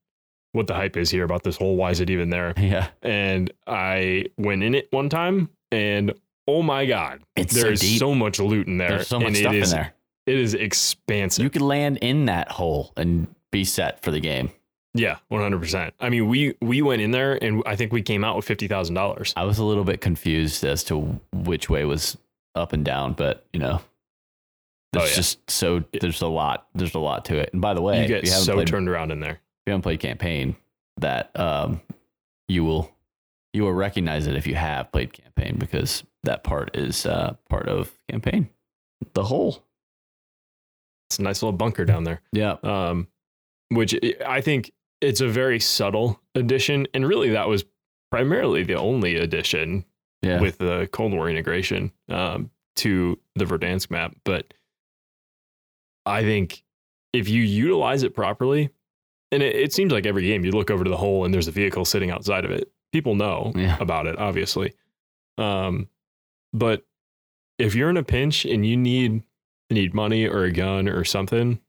[0.53, 1.77] what the hype is here about this hole.
[1.77, 2.53] Why is it even there?
[2.59, 6.13] yeah, And I went in it one time, and
[6.47, 7.99] oh my god, it's so there's deep.
[7.99, 8.89] so much loot in there.
[8.91, 9.95] There's so much and stuff it is, in there.
[10.27, 11.43] It is expansive.
[11.43, 14.51] You could land in that hole and be set for the game.
[14.95, 15.61] yeah, 100.
[15.61, 18.45] percent I mean, we we went in there, and I think we came out with
[18.45, 19.33] fifty thousand dollars.
[19.37, 22.17] I was a little bit confused as to which way was
[22.55, 23.81] up and down, but you know,
[24.97, 25.13] Oh, yeah.
[25.15, 26.67] just so there's a lot.
[26.75, 27.51] There's a lot to it.
[27.53, 29.35] And by the way, You get you so played, turned around in there.
[29.35, 30.57] if you haven't played campaign,
[30.97, 31.81] that um,
[32.49, 32.91] you will
[33.53, 37.69] you will recognize it if you have played campaign because that part is uh, part
[37.69, 38.49] of campaign.
[39.15, 39.63] The hole.
[41.09, 42.21] It's a nice little bunker down there.
[42.33, 42.57] Yeah.
[42.65, 43.07] um,
[43.71, 43.95] which
[44.27, 47.65] I- think it's a very subtle addition, and really that was
[48.11, 49.85] primarily the only addition
[50.23, 50.41] Yeah.
[50.41, 54.15] with the Cold War integration um, to the Verdansk map.
[54.25, 54.53] But
[56.07, 56.63] I think
[57.13, 58.71] if you utilize it properly,
[59.33, 61.49] and it, it seems like every game you look over to the hole and there's
[61.49, 62.71] a vehicle sitting outside of it.
[62.93, 63.77] People know Yeah.
[63.81, 64.73] about it, obviously.
[65.39, 65.89] Um,
[66.53, 66.85] but
[67.59, 69.23] if you're in a pinch and you need
[69.71, 71.61] need money or a gun or something,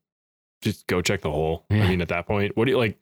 [0.61, 1.65] just go check the hole.
[1.69, 1.83] Yeah.
[1.83, 2.97] I mean, at that point, what do you like?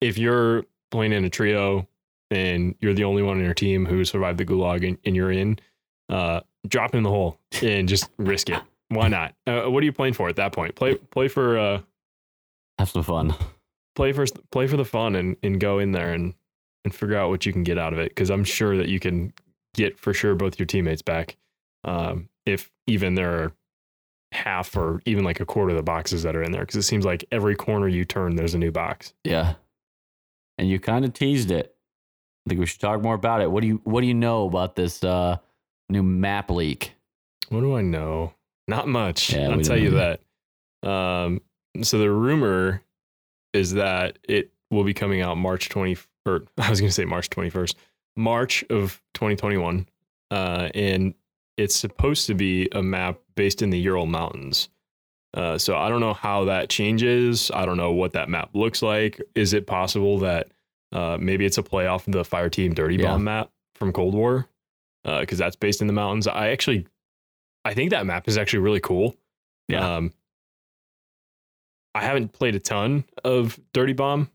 [0.00, 1.86] If you're playing in a trio
[2.30, 5.32] and you're the only one on your team who survived the gulag and, and you're
[5.32, 5.58] in,
[6.08, 8.60] uh, drop in the hole and just risk it.
[8.88, 9.34] Why not?
[9.46, 10.74] Uh, what are you playing for at that point?
[10.74, 11.80] Play play for uh
[12.78, 13.34] Have some fun.
[13.94, 16.34] play for play for the fun and, and go in there and
[16.84, 18.98] and figure out what you can get out of it because I'm sure that you
[19.00, 19.32] can
[19.74, 21.36] get for sure both your teammates back
[21.84, 23.52] um, if even there are
[24.32, 26.82] half or even like a quarter of the boxes that are in there because it
[26.82, 29.12] seems like every corner you turn there's a new box.
[29.24, 29.54] Yeah.
[30.58, 31.74] And you kind of teased it.
[32.46, 33.50] I think we should talk more about it.
[33.50, 35.36] What do you What do you know about this uh,
[35.88, 36.94] new map leak?
[37.48, 38.34] What do I know?
[38.68, 39.32] Not much.
[39.32, 40.20] Yeah, I'll tell you that.
[40.88, 41.40] Um,
[41.82, 42.82] so the rumor
[43.52, 47.04] is that it will be coming out March 20 or I was going to say
[47.04, 47.74] March 21st,
[48.16, 49.88] March of 2021.
[50.30, 51.14] Uh, and
[51.56, 54.68] it's supposed to be a map based in the Ural Mountains.
[55.32, 57.50] Uh, so I don't know how that changes.
[57.54, 59.18] I don't know what that map looks like.
[59.34, 60.48] Is it possible that
[60.92, 63.06] uh, maybe it's a play off the Fire Team Dirty Yeah.
[63.12, 64.46] Bomb map from Cold War?
[65.04, 66.26] Because that's based in the mountains.
[66.26, 66.86] I actually,
[67.64, 69.16] I think that map is actually really cool.
[69.68, 69.96] Yeah.
[69.96, 70.12] Um,
[71.94, 74.30] I haven't played a ton of Dirty Bomb.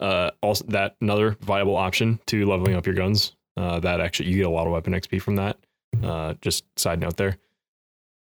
[0.00, 3.36] Uh, also, that another viable option to leveling up your guns.
[3.58, 5.58] Uh, that actually you get a lot of weapon XP from that.
[6.02, 7.36] Uh, just side note there.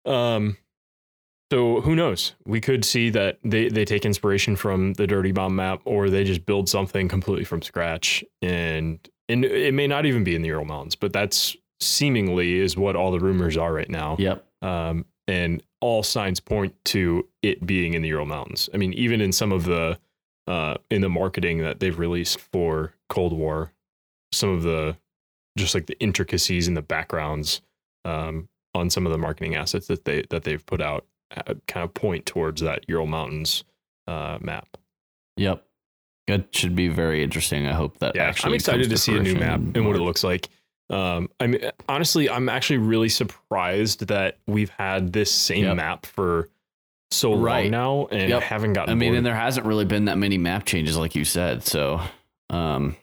[0.05, 0.57] Um,
[1.51, 2.33] so who knows?
[2.45, 6.23] We could see that they they take inspiration from the Dirty Bomb map, or they
[6.23, 10.47] just build something completely from scratch, and and it may not even be in the
[10.49, 14.45] Ural Mountains, but that's seemingly is what all the rumors are right now Yep.
[14.61, 18.69] um, and all signs point to it being in the Ural Mountains.
[18.73, 19.99] I mean, even in some of the
[20.47, 23.71] uh, in the marketing that they've released for Cold War,
[24.31, 24.97] some of the
[25.57, 27.61] just like the intricacies and the backgrounds
[28.05, 31.05] um, on some of the marketing assets that they that they've put out
[31.35, 33.63] uh, kind of point towards that Ural Mountains
[34.07, 34.77] uh, map.
[35.37, 35.63] Yep.
[36.27, 37.67] It should be very interesting.
[37.67, 38.51] I hope that Yeah, actually.
[38.51, 40.47] I'm excited to comes see a new map and what it looks like.
[40.89, 45.75] Um, I mean, honestly, I'm actually really surprised that we've had this same Yep.
[45.75, 46.49] map for
[47.11, 47.63] so Right.
[47.63, 48.41] long now and Yep.
[48.43, 48.91] haven't gotten.
[48.91, 49.17] I mean, bored.
[49.17, 51.63] and there hasn't really been that many map changes, like you said.
[51.63, 51.99] So,
[52.49, 52.95] um,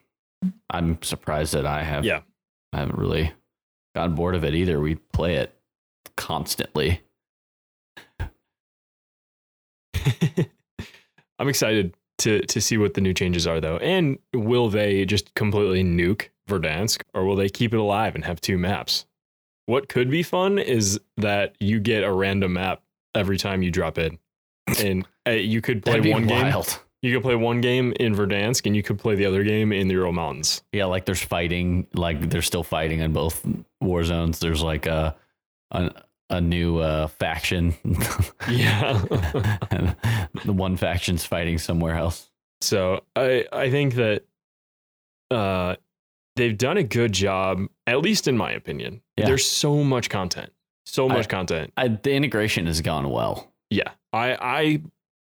[0.70, 2.04] I'm surprised that I have.
[2.04, 2.20] Yeah.
[2.72, 3.32] I haven't really
[3.94, 4.80] gotten bored of it either.
[4.80, 5.52] We play it
[6.16, 7.00] constantly.
[11.38, 13.78] I'm excited to to see what the new changes are though.
[13.78, 18.40] And will they just completely nuke Verdansk or will they keep it alive and have
[18.40, 19.06] two maps?
[19.66, 22.82] What could be fun is that you get a random map
[23.14, 24.18] every time you drop in.
[24.78, 26.52] And uh, you could play one game.
[27.02, 29.88] You could play one game in Verdansk and you could play the other game in
[29.88, 30.62] the Ural Mountains.
[30.72, 33.46] Yeah, like there's fighting, like they're still fighting in both
[33.80, 34.38] war zones.
[34.38, 35.16] There's like a
[35.70, 35.90] a,
[36.30, 37.74] a new uh, faction.
[38.48, 39.02] Yeah.
[39.70, 39.94] and
[40.44, 42.30] the one faction's fighting somewhere else.
[42.62, 44.24] So I I think that
[45.30, 45.76] uh
[46.36, 49.02] they've done a good job, at least in my opinion.
[49.16, 49.26] Yeah.
[49.26, 50.52] There's so much content.
[50.86, 51.72] So I- much content.
[51.76, 53.52] I, the integration has gone well.
[53.70, 53.90] Yeah.
[54.12, 54.36] I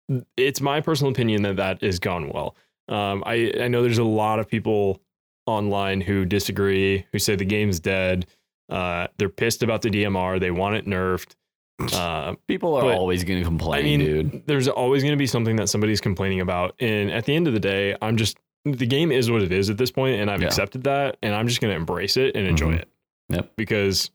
[0.09, 2.55] I it's my personal opinion that that has gone well.
[2.87, 5.01] Um I I know there's a lot of people
[5.47, 8.25] online who disagree, who say the game's dead.
[8.69, 11.35] Uh they're pissed about the DMR, they want it nerfed.
[11.93, 14.43] Uh People are But, always going to complain, I mean, dude.
[14.47, 16.75] there's always going to be something that somebody's complaining about.
[16.79, 19.69] And at the end of the day, I'm just, the game is what it is
[19.69, 20.47] at this point, and I've Yeah.
[20.47, 22.79] accepted that, and I'm just going to embrace it and enjoy Mhm.
[22.79, 22.87] it.
[23.29, 23.51] Yep.
[23.57, 24.09] Because,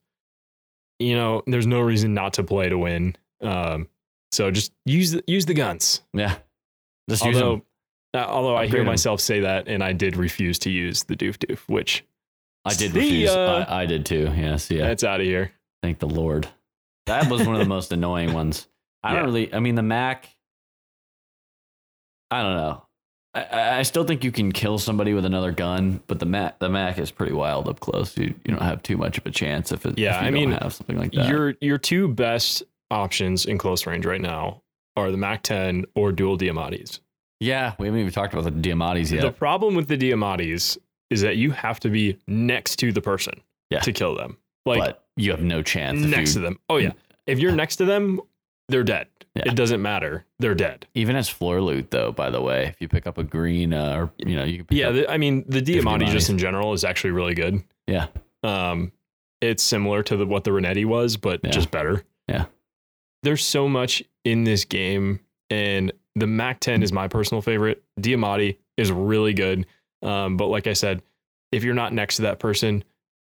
[0.98, 3.16] you know, there's no reason not to play to win.
[3.40, 3.88] Um,
[4.32, 6.02] so just use the, use the guns.
[6.12, 6.36] Yeah.
[7.08, 7.62] Just use Although,
[8.14, 11.36] uh, although I hear myself say that, and I did refuse to use the doof
[11.38, 12.04] doof, which
[12.64, 13.30] I did See refuse.
[13.30, 14.32] I, I did too.
[14.36, 14.70] Yes.
[14.70, 14.86] Yeah.
[14.86, 15.52] that's out of here.
[15.82, 16.48] Thank the Lord.
[17.06, 18.68] That was one of the most annoying ones.
[19.02, 19.16] I Yeah.
[19.16, 19.52] don't really.
[19.54, 20.28] I mean, the Mac.
[22.30, 22.82] I don't know.
[23.34, 26.68] I- I, still think you can kill somebody with another gun, but the Mac, the
[26.68, 28.16] Mac is pretty wild up close.
[28.18, 29.98] You, you don't have too much of a chance if it.
[29.98, 31.28] Yeah, if you I don't mean, have something like that.
[31.28, 34.62] Your your two best options in close range right now
[34.96, 37.00] are the Mac 10 or dual Diamattis.
[37.40, 39.22] yeah, we haven't even talked about the Diamattis yet.
[39.22, 40.76] The problem with the Diamattis
[41.12, 43.80] is that you have to be next to the person Yeah.
[43.80, 44.38] to kill them.
[44.66, 46.00] Like but you have no chance.
[46.00, 46.58] next you- to them.
[46.68, 46.92] Oh yeah.
[47.26, 48.20] If you're next to them,
[48.68, 49.06] they're dead.
[49.34, 49.44] Yeah.
[49.46, 50.26] It doesn't matter.
[50.40, 50.86] They're dead.
[50.94, 52.12] Even as floor loot, though.
[52.12, 54.66] By the way, if you pick up a green, uh, or you know, you can
[54.66, 56.10] pick Yeah, the, I mean the Diamatti Diamattis.
[56.12, 57.62] just in general is actually really good.
[57.86, 58.08] yeah,
[58.42, 58.92] Um,
[59.40, 61.50] it's similar to the, what the Renetti was, but Yeah.
[61.50, 62.04] just better.
[62.28, 62.44] Yeah.
[63.22, 65.20] There's so much in this game,
[65.50, 67.82] and the Mac 10 is my personal favorite.
[68.00, 69.66] Diamatti is really good.
[70.02, 71.02] Um, but like I said,
[71.52, 72.82] if you're not next to that person,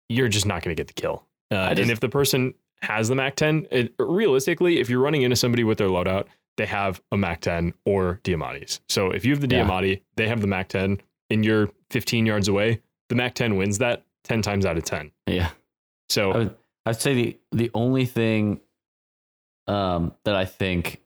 [0.08, 1.26] you're just not going to get the kill.
[1.50, 5.22] Uh, just- and if the person has the Mac 10, it, realistically, if you're running
[5.22, 8.80] into somebody with their loadout, they have a Mac 10 or Diamattis.
[8.88, 9.96] So if you have the Yeah.
[10.16, 11.00] They have the Mac 10.
[11.30, 15.12] and you're 15 yards away, the Mac 10 wins that 10 times out of 10.
[15.26, 15.50] Yeah.
[16.08, 16.56] So I would,
[16.86, 18.60] I'd say the the only thing
[19.68, 21.00] um, that I think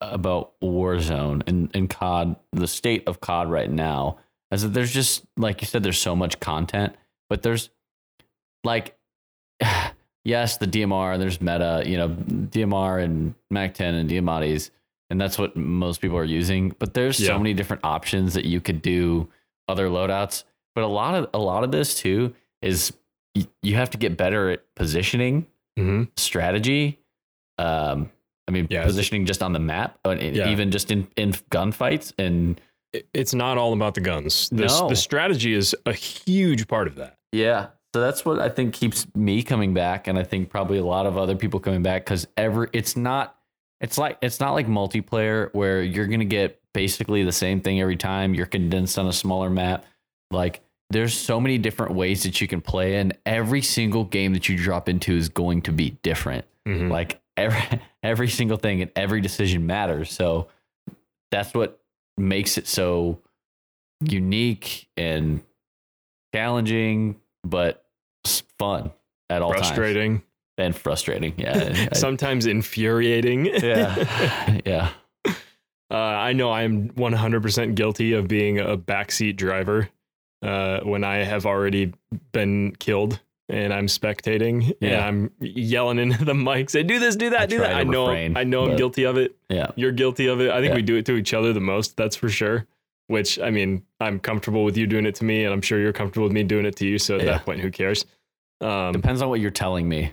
[0.00, 4.18] about Warzone and, and COD, the state of COD right now,
[4.50, 6.94] that there's just like you said, there's so much content,
[7.28, 7.70] but there's
[8.64, 8.96] like
[10.24, 14.70] yes, the DMR, there's meta, you know, DMR and Mac 10 and Diamatti's,
[15.10, 16.74] and that's what most people are using.
[16.78, 17.28] But there's Yeah.
[17.28, 19.28] so many different options that you could do
[19.68, 20.44] other loadouts.
[20.74, 22.92] But a lot of a lot of this too is
[23.34, 25.46] y- you have to get better at positioning,
[25.78, 26.08] mhm.
[26.18, 26.98] strategy.
[27.58, 28.10] Um,
[28.48, 30.50] I mean, Yeah, positioning just on the map, and Yeah.
[30.50, 32.60] even just in in gunfights, and
[33.12, 34.48] it's not all about the guns.
[34.50, 34.88] The, No.
[34.88, 37.16] the strategy is a huge part of that.
[37.32, 37.68] Yeah.
[37.94, 41.06] So that's what I think keeps me coming back, and I think probably a lot
[41.06, 43.36] of other people coming back because every it's not
[43.80, 47.96] it's like it's not like multiplayer where you're gonna get basically the same thing every
[47.96, 48.34] time.
[48.34, 49.84] You're condensed on a smaller map.
[50.30, 54.48] Like there's so many different ways that you can play, and every single game that
[54.48, 56.44] you drop into is going to be different.
[56.68, 56.90] Mhm.
[56.90, 60.12] Like every every single thing and every decision matters.
[60.12, 60.48] So
[61.30, 61.80] that's what
[62.16, 63.20] makes it so
[64.00, 65.42] unique and
[66.34, 67.84] challenging, but
[68.58, 68.90] fun
[69.30, 70.22] at all times Frustrating,
[70.58, 71.34] and frustrating.
[71.36, 73.46] Yeah, I- sometimes infuriating.
[73.62, 74.90] yeah, yeah.
[75.88, 79.88] Uh, I know I am 100% guilty of being a backseat driver
[80.42, 81.92] uh, when I have already
[82.32, 87.30] been killed and I'm spectating and I'm yelling into the mic, say, do this, do
[87.30, 87.74] that, I do that.
[87.76, 89.36] I know, refrain, I know I'm guilty of it.
[89.48, 89.70] Yeah.
[89.76, 90.50] You're guilty of it.
[90.50, 90.74] I think Yeah.
[90.76, 91.96] we do it to each other the most.
[91.96, 92.66] That's for sure.
[93.08, 95.92] Which, I mean, I'm comfortable with you doing it to me and I'm sure you're
[95.92, 96.98] comfortable with me doing it to you.
[96.98, 97.26] So at Yeah.
[97.32, 98.04] that point, who cares?
[98.60, 100.12] Um, Depends on what you're telling me.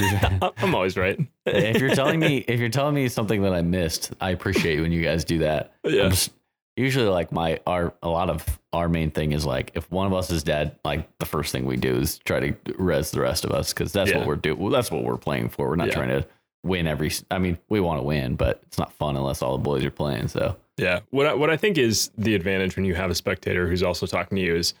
[0.00, 0.20] You're,
[0.58, 1.18] I'm always right.
[1.46, 4.92] if you're telling me if you're telling me something that I missed, I appreciate when
[4.92, 5.72] you guys do that.
[5.84, 6.04] Yeah.
[6.04, 6.32] I'm just-
[6.78, 10.12] usually like my our a lot of our main thing is like if one of
[10.14, 13.44] us is dead, like the first thing we do is try to res the rest
[13.44, 14.18] of us because that's Yeah.
[14.18, 14.58] what we're doing.
[14.58, 15.68] Well, that's what we're playing for.
[15.68, 15.94] We're not Yeah.
[15.94, 16.26] trying to
[16.64, 17.10] win every.
[17.30, 19.90] I mean, we want to win, but it's not fun unless all the boys are
[19.90, 20.28] playing.
[20.28, 21.00] So Yeah.
[21.10, 24.06] What I, what I think is the advantage when you have a spectator who's also
[24.06, 24.74] talking to you is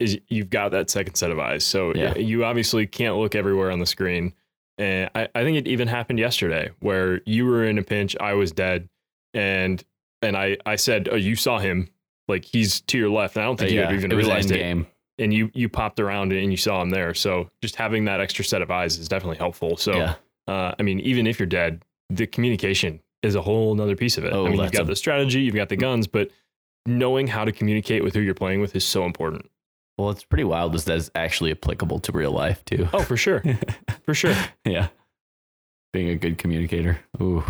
[0.00, 1.64] is you've got that second set of eyes.
[1.64, 2.16] So Yeah.
[2.16, 4.32] you obviously can't look everywhere on the screen.
[4.78, 8.34] And I, I think it even happened yesterday where you were in a pinch, I
[8.34, 8.88] was dead,
[9.34, 9.82] and
[10.22, 11.88] and I I said, "Oh, you saw him.
[12.28, 14.58] Like he's to your left." And I don't think you yeah, had even realized it.
[14.58, 14.86] game.
[15.20, 17.12] And you you popped around and you saw him there.
[17.14, 19.76] So just having that extra set of eyes is definitely helpful.
[19.76, 20.14] So yeah,
[20.46, 24.24] uh, I mean, even if you're dead, the communication is a whole nother piece of
[24.24, 24.32] it.
[24.32, 26.30] Oh, I mean, you've got a- the strategy, you've got the guns, but
[26.86, 29.50] knowing how to communicate with who you're playing with is so important.
[29.98, 30.72] well, it's pretty wild.
[30.72, 32.88] This that's actually applicable to real life too.
[32.92, 33.42] Oh, for sure,
[34.04, 34.36] for sure.
[34.64, 34.88] yeah,
[35.92, 37.00] being a good communicator.
[37.20, 37.42] Ooh.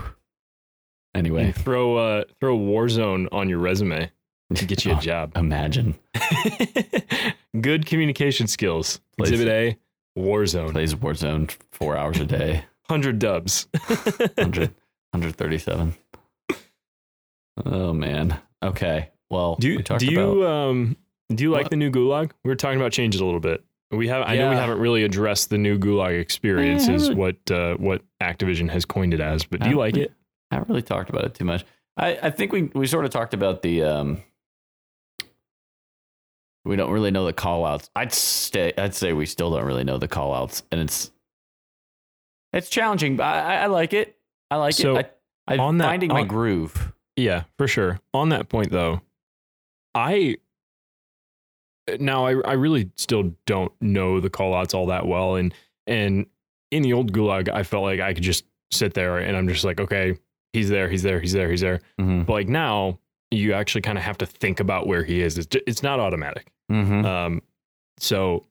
[1.15, 4.11] Anyway, throw uh, throw Warzone on your resume
[4.55, 5.33] to get you a Oh, job.
[5.37, 5.99] Imagine
[7.61, 9.01] Good communication skills.
[9.17, 9.31] Please.
[9.33, 9.53] Exhibit
[10.17, 10.73] A, Warzone.
[10.73, 12.65] plays Warzone four hours a day.
[12.87, 13.67] 100 dubs.
[13.87, 14.71] 100,
[15.11, 15.95] 137.
[17.67, 18.39] Oh man.
[18.63, 19.11] Okay.
[19.31, 20.97] Well, do you, we do you about um
[21.35, 21.71] do you like What?
[21.71, 22.31] the new Gulag?
[22.45, 23.63] We were talking about changes a little bit.
[23.91, 27.75] We have I know we haven't really addressed the new Gulag experience is what uh,
[27.77, 30.13] what Activision has coined it as, but do you like it?
[30.51, 31.65] I haven't really talked about it too much.
[31.97, 34.23] I, I think we we sort of talked about the um
[36.65, 37.91] we don't really know the call outs.
[37.97, 41.11] I'd stay I'd say we still don't really know the call outs and it's
[42.53, 44.17] it's challenging, but I, I- like it.
[44.51, 45.15] I like So, it.
[45.47, 46.93] I, I'm on that- finding my groove.
[47.17, 48.01] Yeah, for sure.
[48.15, 49.01] On that point though,
[49.95, 50.37] I
[51.99, 55.53] now I I really still don't know the call outs all that well and
[55.87, 56.27] and
[56.71, 59.65] in the old gulag I felt like I could just sit there and I'm just
[59.65, 60.17] like okay,
[60.53, 61.81] he's there, he's there, he's there, he's there.
[62.01, 62.23] Mm-hmm.
[62.23, 62.99] But like now
[63.31, 65.37] you actually kind of have to think about where he is.
[65.39, 66.51] It's it's not automatic.
[66.71, 67.05] Mm-hmm.
[67.05, 67.43] Um
[67.99, 68.45] so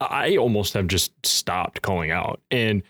[0.00, 2.82] I almost have just stopped calling out and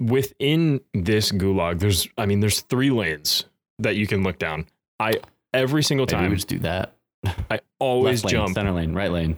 [0.00, 3.44] within this gulag there's I mean there's three lanes
[3.78, 4.66] that you can look down.
[5.00, 5.14] I
[5.52, 6.94] every single Maybe time we just do that.
[7.50, 8.54] I always lane, jump.
[8.54, 9.36] center lane, right lane.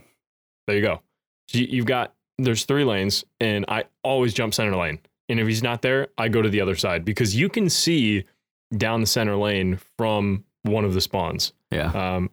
[0.66, 1.00] There you go.
[1.48, 5.00] So you- you've got there's three lanes, and I always jump center lane.
[5.28, 8.24] And if he's not there, I go to the other side because you can see
[8.76, 11.52] down the center lane from one of the spawns.
[11.70, 11.90] Yeah.
[11.92, 12.30] Um,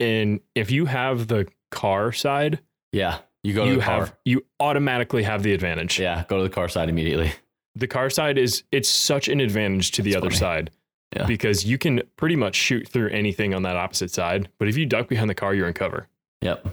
[0.00, 2.60] and if you have the car side,
[2.92, 3.18] Yeah.
[3.42, 4.00] You go to you the car.
[4.00, 6.00] have you automatically have the advantage.
[6.00, 7.32] yeah, go to the car side immediately.
[7.76, 10.38] The car side is it's such an advantage to the other funny.
[10.38, 10.70] side.
[11.14, 11.26] Yeah.
[11.26, 14.48] Because you can pretty much shoot through anything on that opposite side.
[14.58, 16.08] But if you duck behind the car, you're in cover.
[16.42, 16.66] Yep.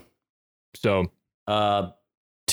[0.76, 1.12] So
[1.46, 1.92] Uh,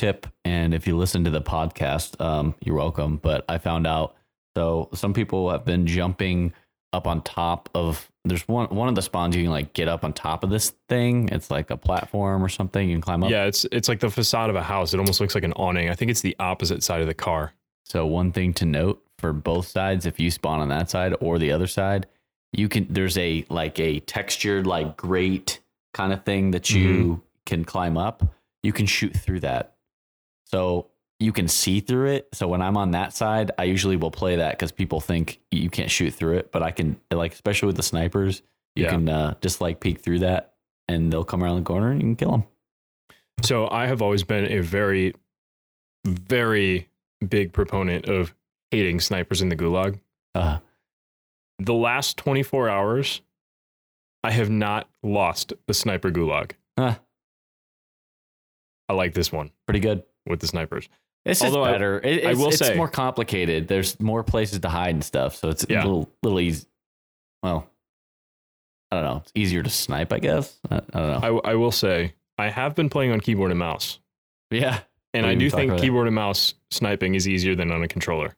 [0.01, 3.19] tip, and if you listen to the podcast, um, you're welcome.
[3.19, 4.17] But I found out
[4.57, 6.55] so some people have been jumping
[6.93, 10.03] up on top of there's one one of the spawns you can like get up
[10.03, 11.29] on top of this thing.
[11.29, 13.31] It's like a platform or something you can climb up.
[13.31, 14.95] Yeah, it's it's like the facade of a house.
[14.95, 15.91] It almost looks like an awning.
[15.91, 17.53] I think it's the opposite side of the car.
[17.85, 21.39] So one thing to note for both sides, if you spawn on that side or
[21.39, 22.07] the other side,
[22.53, 25.61] you can there's a like a textured like grate
[25.93, 28.23] kind of thing that you can climb up.
[28.63, 29.75] You can shoot through that.
[30.53, 30.89] So
[31.19, 32.29] you can see through it.
[32.33, 35.71] So when I'm on that side, I usually will play that because people think you
[35.71, 38.43] can't shoot through it, but I can like especially with the snipers,
[38.75, 38.91] you Yeah.
[38.91, 40.55] can uh, just like peek through that
[40.89, 42.45] and they'll come around the corner and you can kill them.
[43.43, 45.15] So I have always been a very,
[46.07, 46.89] very
[47.27, 48.35] big proponent of
[48.71, 50.01] hating snipers in the gulag.
[50.35, 50.59] Uh,
[51.59, 53.21] The last 24 hours,
[54.25, 56.53] I have not lost the sniper gulag.
[56.79, 56.97] huh,
[58.89, 60.03] I like this one pretty good.
[60.27, 60.89] With the snipers.
[61.25, 61.99] It's just Although I- better.
[62.01, 63.69] It- I it's, will it's say- more complicated.
[63.69, 65.83] There's more places to hide and stuff, so it's Yeah.
[65.83, 66.67] a little little easy.
[67.43, 67.69] Well,
[68.91, 69.17] I don't know.
[69.19, 70.59] It's easier to snipe, I guess.
[70.71, 71.41] I, I don't know.
[71.45, 73.99] I, I will say, I have been playing on keyboard and mouse.
[74.51, 74.81] yeah,
[75.15, 75.83] And I do think about that.
[75.85, 78.35] keyboard and mouse sniping is easier than on a controller.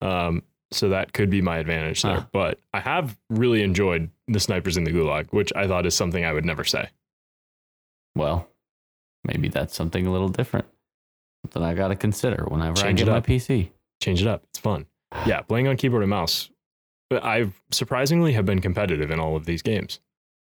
[0.00, 0.42] Um,
[0.72, 2.14] so that could be my advantage there.
[2.20, 2.26] Huh.
[2.32, 6.24] But I have really enjoyed the snipers in the gulag, which I thought is something
[6.24, 6.88] I would never say.
[8.14, 8.48] well,
[9.24, 10.66] maybe that's something a little different.
[11.52, 13.20] Something I got to consider whenever Change I get my.
[13.20, 13.70] PC.
[14.00, 14.44] Change it up.
[14.50, 14.86] It's fun.
[15.26, 16.50] Yeah, playing on keyboard and mouse.
[17.08, 20.00] But I surprisingly have been competitive in all of these games.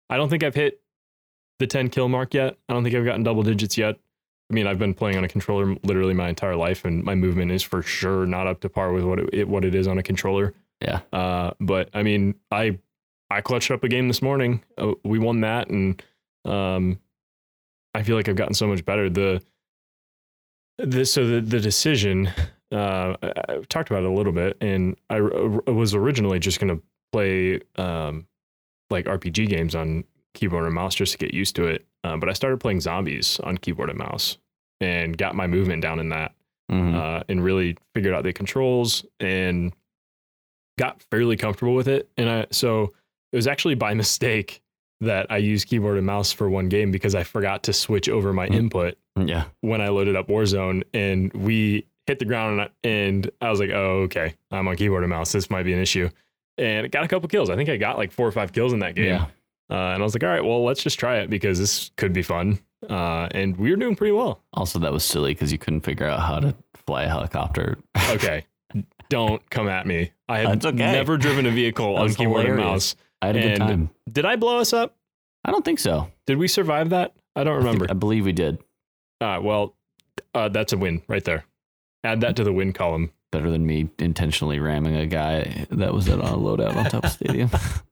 [0.10, 0.82] I don't think I've hit
[1.60, 2.58] the 10 kill mark yet.
[2.70, 3.98] I don't think I've gotten double digits yet.
[4.50, 7.52] I mean, I've been playing on a controller literally my entire life, and my movement
[7.52, 10.04] is for sure not up to par with what it, what it is on a
[10.04, 10.54] controller.
[10.82, 11.02] Yeah.
[11.12, 12.78] Uh, but I mean, I
[13.30, 14.64] I clutched up a game this morning.
[14.78, 16.02] Uh, we won that, and
[16.46, 17.00] um,
[17.96, 19.10] I feel like I've gotten so much better.
[19.10, 19.42] The
[20.78, 22.28] this so the the decision
[22.72, 26.60] uh, I, I talked about it a little bit, and I, I was originally just
[26.60, 28.28] going to play um,
[28.90, 30.04] like RPG games on
[30.34, 31.86] keyboard and mouse just to get used to it.
[32.04, 34.38] Uh, but I started playing zombies on keyboard and mouse,
[34.82, 36.34] and got my movement down in that
[36.72, 36.96] Mhm.
[36.96, 39.72] uh, and really figured out the controls and
[40.80, 42.10] got fairly comfortable with it.
[42.18, 42.92] And I so
[43.32, 44.62] it was actually by mistake
[45.02, 48.32] that I used keyboard and mouse for one game because I forgot to switch over
[48.34, 48.56] my Mm.
[48.56, 49.46] input yeah.
[49.62, 53.60] when I loaded up Warzone, and we hit the ground, and I, and I was
[53.60, 55.32] like, "Oh, okay, I'm on keyboard and mouse.
[55.32, 56.10] This might be an issue."
[56.58, 57.50] And it got a couple kills.
[57.50, 59.06] I think I got like four or five kills in that game.
[59.06, 59.26] Yeah.
[59.70, 62.14] Uh, and I was like, "All right, well, let's just try it because this could
[62.14, 64.42] be fun." Uh, and we were doing pretty well.
[64.54, 67.78] Also, that was silly because you couldn't figure out how to fly a helicopter.
[68.12, 68.46] okay,
[69.10, 70.12] don't come at me.
[70.30, 70.78] I have okay.
[70.78, 72.96] never driven a vehicle on keyboard and mouse.
[73.26, 73.90] I had a good And- time.
[74.12, 74.96] Did I blow us up?
[75.44, 76.12] I don't think so.
[76.26, 77.14] Did we survive that?
[77.36, 77.88] I don't I think- remember.
[77.90, 78.60] I believe we did.
[79.22, 79.76] Uh, well,
[80.34, 81.46] uh, that's a win right there.
[82.04, 83.12] Add that to the win column.
[83.32, 87.12] Better than me intentionally ramming a guy that was at a loadout on top of
[87.12, 87.50] stadium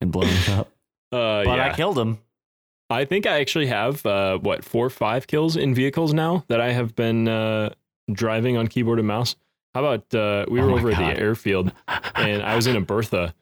[0.00, 0.68] and blowing him up.
[1.10, 1.70] Uh, But yeah.
[1.72, 2.18] I killed him.
[2.90, 6.60] I think I actually have uh, what four or five kills in vehicles now that
[6.60, 7.70] I have been uh,
[8.12, 9.34] driving on keyboard and mouse.
[9.74, 11.72] How about uh, we Oh were my over at the airfield
[12.14, 13.34] and I was in a Bertha,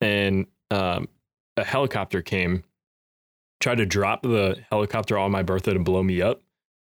[0.00, 1.08] and um,
[1.56, 2.64] a helicopter came,
[3.60, 6.42] tried to drop the helicopter on my Bertha to blow me up.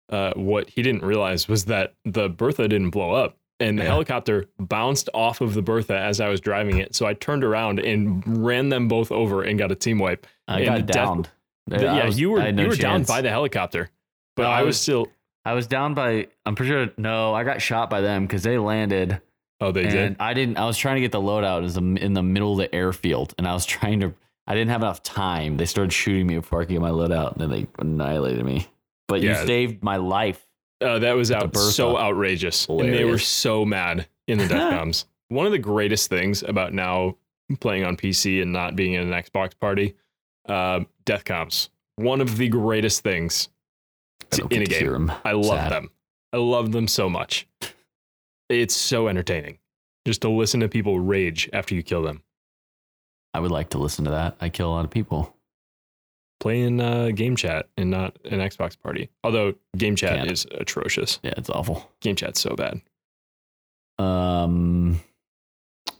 [0.09, 3.89] Uh, what he didn't realize was that the Bertha didn't blow up, and the Yeah.
[3.89, 6.95] helicopter bounced off of the Bertha as I was driving it.
[6.95, 10.27] So I turned around and ran them both over and got a team wipe.
[10.47, 11.29] I And got the death- downed.
[11.67, 13.89] The- yeah, was- you were I no you were down by the helicopter,
[14.35, 15.07] but No, I I was was- still.
[15.45, 16.27] I was down by.
[16.45, 16.89] I'm pretty sure.
[16.97, 19.21] No, I got shot by them because they landed,
[19.61, 20.15] Oh, they and did.
[20.19, 20.57] I didn't.
[20.57, 21.61] I was trying to get the loadout.
[21.61, 24.13] Was in the middle of the airfield, and I was trying to.
[24.47, 25.57] I didn't have enough time.
[25.57, 28.67] They started shooting me before I could get my loadout, and then they annihilated me.
[29.07, 29.39] But Yeah.
[29.39, 30.45] you saved my life.
[30.81, 35.05] Uh, that was out so outrageous, and they were so mad in the death comms.
[35.29, 37.17] One of the greatest things about now
[37.59, 39.95] playing on PC and not being in an Xbox party,
[40.49, 41.69] uh, death comms.
[41.97, 43.47] One of the greatest things
[44.33, 45.11] I in a to game.
[45.23, 45.71] I love Sad.
[45.71, 45.91] them.
[46.33, 47.47] I love them so much.
[48.59, 49.59] It's so entertaining
[50.05, 52.23] just to listen to people rage after you kill them.
[53.33, 54.35] I would like to listen to that.
[54.41, 55.35] I kill a lot of people.
[56.39, 59.09] Playing uh, game chat and not an Xbox party.
[59.23, 60.31] Although game chat Can't.
[60.31, 61.19] is atrocious.
[61.23, 61.89] Yeah, it's awful.
[62.01, 62.81] Game chat's so bad.
[63.99, 64.99] Um,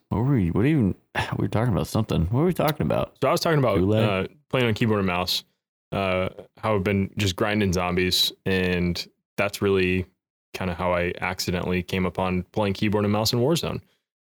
[0.10, 0.52] what were we?
[0.52, 0.96] What even?
[1.38, 2.24] We were talking about something.
[2.24, 3.18] What were we talking about?
[3.22, 5.44] So I was talking about uh, playing on keyboard and mouse.
[5.92, 9.06] Uh, how I've been just grinding zombies, and
[9.38, 10.06] that's really
[10.54, 13.82] kind of how I accidentally came upon playing keyboard and mouse in Warzone.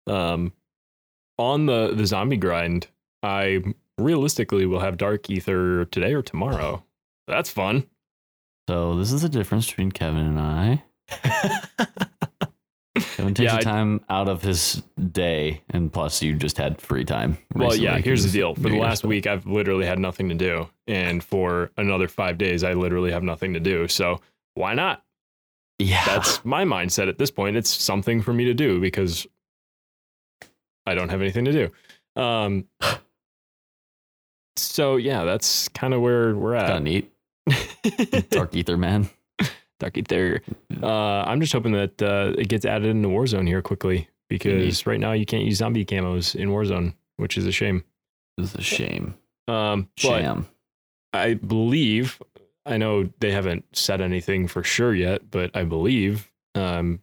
[0.07, 0.53] Um,
[1.37, 2.87] on the the zombie grind,
[3.23, 3.61] I
[3.97, 6.83] realistically will have Dark Ether today or tomorrow.
[7.27, 7.85] That's fun.
[8.69, 10.83] So this is the difference between Kevin and I.
[13.15, 17.37] Kevin takes Yeah, time out of his day, and plus you just had free time.
[17.53, 18.55] Well, yeah, here's the deal.
[18.55, 20.69] For the last but- week, I've literally had nothing to do.
[20.87, 23.87] And for another five days, I literally have nothing to do.
[23.87, 24.21] So
[24.53, 25.03] why not?
[25.79, 27.57] Yeah, That's my mindset at this point.
[27.57, 29.27] It's something for me to do because
[30.85, 32.21] I don't have anything to do.
[32.21, 32.65] Um,
[34.55, 37.05] so yeah, that's kind of where we're at kind of at.
[38.03, 38.29] neat.
[38.29, 39.09] Dark Ether Man.
[39.79, 40.41] Dark Ether.
[40.81, 40.87] Uh,
[41.23, 45.11] I'm just hoping that uh, it gets added into Warzone here quickly because right now
[45.11, 47.83] you can't use zombie camos in Warzone, which is a shame.
[48.37, 49.15] Is a shame.
[49.47, 50.47] Um, but Sham.
[51.13, 52.19] I believe,
[52.65, 56.99] I know they haven't said anything for sure yet, but I believe um,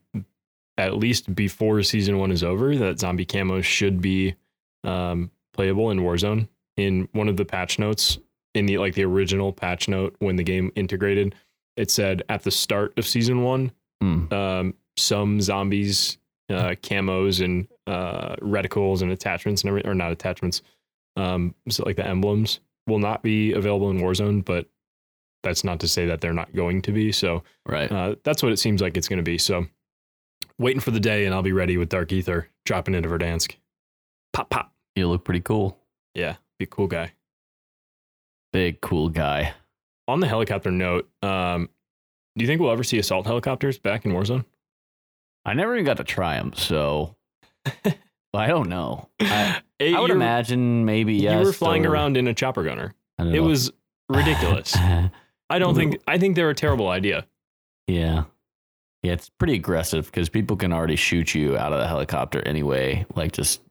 [0.77, 4.35] at least before season one is over, that zombie camos should be
[4.83, 6.47] um, playable in Warzone.
[6.75, 8.17] In one of the patch notes,
[8.55, 11.35] in the like the original patch note when the game integrated,
[11.77, 14.33] it said at the start of season one, Hmm.
[14.33, 16.17] um, some zombies,
[16.49, 20.61] uh, camos, and uh, reticles and attachments and everything, or not attachments,
[21.15, 24.67] um, so like the emblems will not be available in Warzone, but
[25.43, 27.11] that's not to say that they're not going to be.
[27.11, 27.91] So Right.
[27.91, 29.37] uh, that's what it seems like it's going to be.
[29.37, 29.65] So
[30.57, 33.55] waiting for the day, and I'll be ready with Dark Ether dropping into Verdansk.
[34.33, 34.73] Pop, pop.
[34.95, 35.77] you look pretty cool.
[36.15, 37.13] Yeah, be a cool guy.
[38.51, 39.53] Big cool guy.
[40.07, 41.69] On the helicopter note, um,
[42.37, 44.45] do you think we'll ever see assault helicopters back in Warzone?
[45.45, 47.15] I never even got to try them, so
[48.33, 49.09] I don't know.
[49.19, 51.39] I, Hey, I would imagine maybe yes.
[51.39, 52.93] you were flying or- around in a chopper gunner.
[53.19, 53.41] It know.
[53.43, 53.71] was
[54.09, 54.75] ridiculous.
[55.49, 55.97] I don't think.
[56.07, 57.25] I think they're a terrible idea.
[57.87, 58.25] Yeah.
[59.03, 63.05] Yeah, it's pretty aggressive because people can already shoot you out of the helicopter anyway,
[63.15, 63.61] like just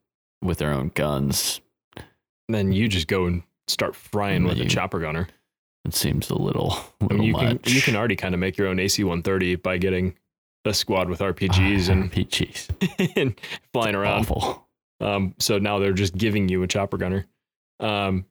[0.42, 1.62] with their own guns.
[1.96, 2.04] And
[2.50, 5.28] Then you just go and start frying with a chopper gunner.
[5.86, 7.62] It seems a little, I little mean, you much.
[7.62, 10.14] can you can already kind of make your own AC-130 by getting
[10.64, 13.12] a squad with RPGs and, RPGs.
[13.16, 13.34] and
[13.72, 14.20] flying around.
[14.20, 14.68] Awful.
[15.00, 17.26] Um, so now they're just giving you a chopper gunner.
[17.80, 18.26] Um,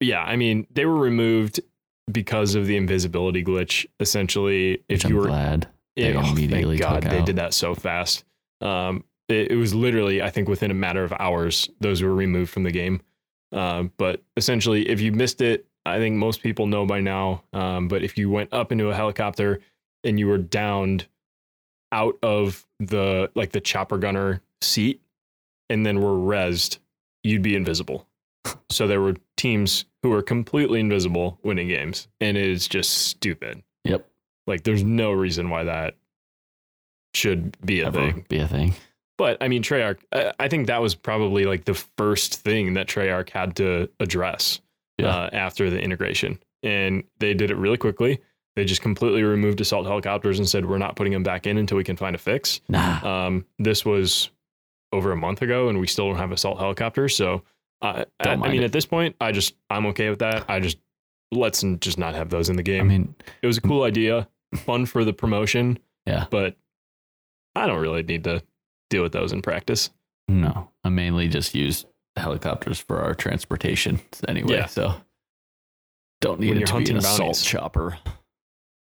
[0.00, 1.60] yeah, I mean, they were removed
[2.12, 3.86] because of the invisibility glitch.
[3.98, 5.68] Essentially, if you I'm were glad.
[5.96, 7.26] they oh, immediately thank God they out.
[7.26, 8.24] did that so fast.
[8.60, 12.50] Um, it, it was literally, I think, within a matter of hours, those were removed
[12.50, 13.00] from the game.
[13.52, 17.44] Um, but essentially, if you missed it, I think most people know by now.
[17.52, 19.60] Um, but if you went up into a helicopter
[20.04, 21.06] and you were downed
[21.92, 25.00] out of the like the chopper gunner seat
[25.68, 26.78] and then were rezzed,
[27.24, 28.06] you'd be invisible.
[28.70, 33.62] So there were teams who were completely invisible winning games, and it is just stupid.
[33.84, 34.06] Yep.
[34.46, 35.96] Like, there's no reason why that
[37.14, 38.26] should be a Ever thing.
[38.28, 38.74] be a thing.
[39.18, 42.86] But I mean, Treyarch, I, I think that was probably like the first thing that
[42.86, 44.60] Treyarch had to address
[44.98, 45.08] Yeah.
[45.08, 46.38] uh, after the integration.
[46.62, 48.20] And they did it really quickly.
[48.56, 51.76] They just completely removed assault helicopters and said, we're not putting them back in until
[51.76, 52.60] we can find a fix.
[52.68, 53.26] Nah.
[53.26, 54.30] Um, this was
[54.92, 57.14] over a month ago, and we still don't have assault helicopters.
[57.14, 57.42] So,
[57.82, 58.64] uh, I, I mean, it.
[58.64, 60.44] at this point, I just, I'm okay with that.
[60.48, 60.78] I just,
[61.32, 62.82] let's just not have those in the game.
[62.82, 66.26] I mean, it was a cool idea, fun for the promotion, yeah.
[66.30, 66.56] but
[67.54, 68.42] I don't really need to
[68.90, 69.90] deal with those in practice.
[70.28, 74.54] No, I mainly just use helicopters for our transportation anyway.
[74.54, 74.66] Yeah.
[74.66, 74.94] So
[76.20, 77.98] don't need When it to be hunting an assault chopper.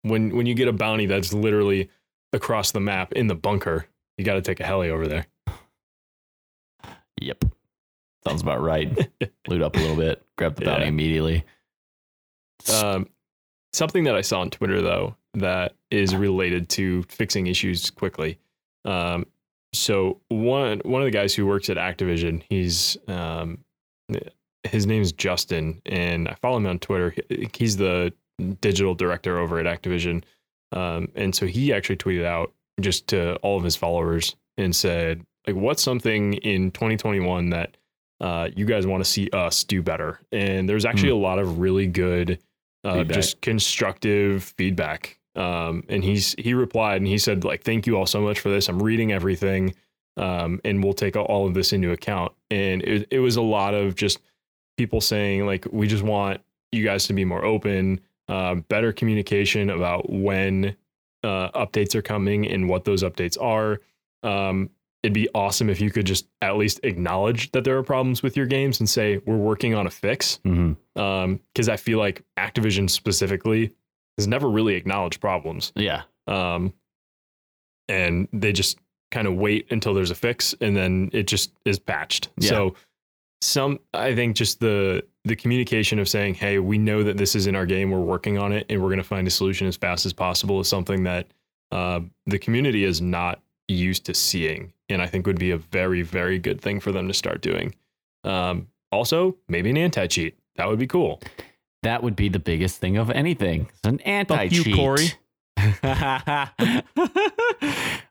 [0.03, 1.91] When when you get a bounty that's literally
[2.33, 3.87] across the map in the bunker,
[4.17, 5.27] you got to take a heli over there.
[7.19, 7.47] Yep.
[8.27, 8.91] Sounds about right.
[9.49, 10.89] Loot up a little bit, grab the bounty Yeah.
[10.89, 11.45] immediately.
[12.73, 13.09] Um,
[13.73, 18.39] something that I saw on Twitter though that is related to fixing issues quickly.
[18.85, 19.27] Um,
[19.73, 23.59] so one one of the guys who works at Activision, he's um,
[24.65, 27.15] his name's Justin, and I follow him on Twitter.
[27.55, 28.13] He's the
[28.61, 30.25] digital director over at Activision,
[30.73, 35.23] um, and so he actually tweeted out just to all of his followers and said,
[35.47, 37.77] like, what's something in 2021 that
[38.21, 40.21] uh, you guys want to see us do better?
[40.33, 42.39] And there's actually a lot of really good,
[42.85, 45.19] uh, just constructive feedback.
[45.35, 48.49] Um, and he's he replied and he said, like, thank you all so much for
[48.49, 48.69] this.
[48.69, 49.75] I'm reading everything,
[50.17, 52.33] um, and we'll take all of this into account.
[52.51, 54.21] And it, it was a lot of just
[54.79, 56.41] people saying, like, we just want
[56.73, 60.75] you guys to be more open, uh, better communication about when
[61.23, 63.81] uh, updates are coming and what those updates are.
[64.23, 64.71] Um,
[65.03, 68.37] it'd be awesome if you could just at least acknowledge that there are problems with
[68.37, 70.39] your games and say we're working on a fix.
[70.43, 73.73] Because I feel like Activision specifically
[74.19, 76.03] has never really acknowledged problems, Yeah.
[76.27, 76.73] um,
[77.89, 78.79] and they just
[79.11, 82.29] kind of wait until there's a fix and then it just is patched.
[82.39, 82.49] Yeah.
[82.51, 82.75] So
[83.41, 87.47] some I think just the the communication of saying, "Hey, we know that this is
[87.47, 87.91] in our game.
[87.91, 90.59] We're working on it, and we're going to find a solution as fast as possible,"
[90.61, 91.27] is something that
[91.73, 96.03] uh, the community is not used to seeing, and I think would be a very,
[96.03, 97.75] very good thing for them to start doing.
[98.25, 100.39] Um, also, maybe an anti cheat.
[100.57, 101.21] That would be cool.
[101.83, 103.69] That would be the biggest thing of anything.
[103.75, 104.59] It's an anti cheat.
[104.59, 104.77] you, cheat.
[104.77, 105.13] Corey.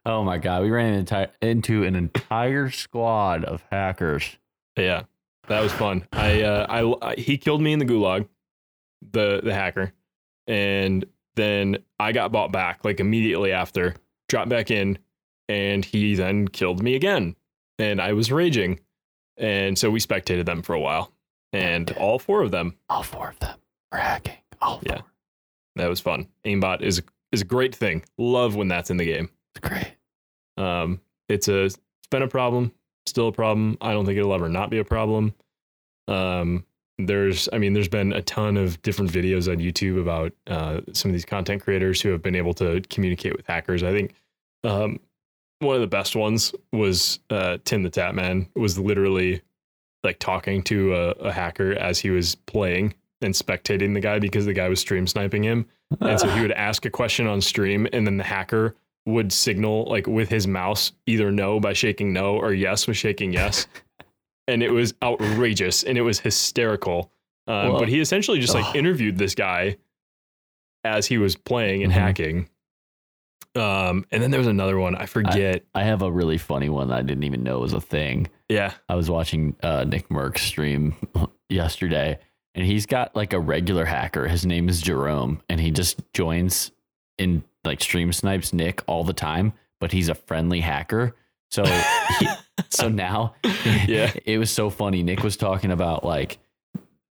[0.04, 4.36] oh my god, we ran into, into an entire squad of hackers.
[4.76, 5.04] Yeah,
[5.48, 6.06] that was fun.
[6.12, 8.28] I, uh, I, I, he killed me in the gulag,
[9.12, 9.92] the the hacker,
[10.46, 11.04] and
[11.36, 13.94] then I got bought back like immediately after.
[14.28, 14.98] Dropped back in,
[15.48, 17.36] and he then killed me again,
[17.78, 18.80] and I was raging,
[19.36, 21.12] and so we spectated them for a while,
[21.52, 22.76] and all four of them.
[22.88, 23.58] All four of them
[23.92, 24.38] were hacking.
[24.60, 25.02] All Yeah.
[25.76, 26.28] That was fun.
[26.44, 28.02] Aimbot is is a great thing.
[28.18, 29.28] Love when that's in the game.
[29.54, 29.92] It's great.
[30.56, 31.78] Um, it's a it's
[32.10, 32.72] been a problem,
[33.04, 33.76] still a problem.
[33.80, 35.34] I don't think it'll ever not be a problem.
[36.08, 36.64] Um,
[36.98, 41.10] there's, I mean, there's been a ton of different videos on YouTube about uh, some
[41.10, 43.82] of these content creators who have been able to communicate with hackers.
[43.82, 44.14] I think
[44.64, 45.00] um,
[45.60, 49.42] one of the best ones was uh, Tim the Tatman was literally
[50.04, 54.44] like talking to a, a hacker as he was playing and spectating the guy because
[54.44, 55.66] the guy was stream sniping him.
[56.00, 58.74] And so he would ask a question on stream, and then the hacker
[59.06, 63.32] would signal like with his mouse either no by shaking no or yes with shaking
[63.32, 63.66] yes.
[64.48, 67.10] and it was outrageous and it was hysterical.
[67.46, 69.76] Um, Well, but he essentially just like interviewed this guy
[70.84, 71.96] as he was playing and Mhm.
[71.96, 72.48] hacking.
[73.56, 75.64] Um, and then there was another one I forget.
[75.74, 78.28] I have a really funny one that I didn't even know was a thing.
[78.48, 80.94] yeah, I was watching uh, Nickmercs' stream
[81.48, 82.18] yesterday,
[82.54, 84.26] and he's got like a regular hacker.
[84.28, 86.72] His name is Jerome, and he just joins
[87.18, 89.52] in like stream snipes Nick all the time.
[89.80, 91.14] But he's a friendly hacker,
[91.50, 91.64] so
[92.18, 92.28] he,
[92.70, 93.34] so now
[93.86, 94.10] Yeah.
[94.24, 95.02] it was so funny.
[95.02, 96.38] Nick was talking about like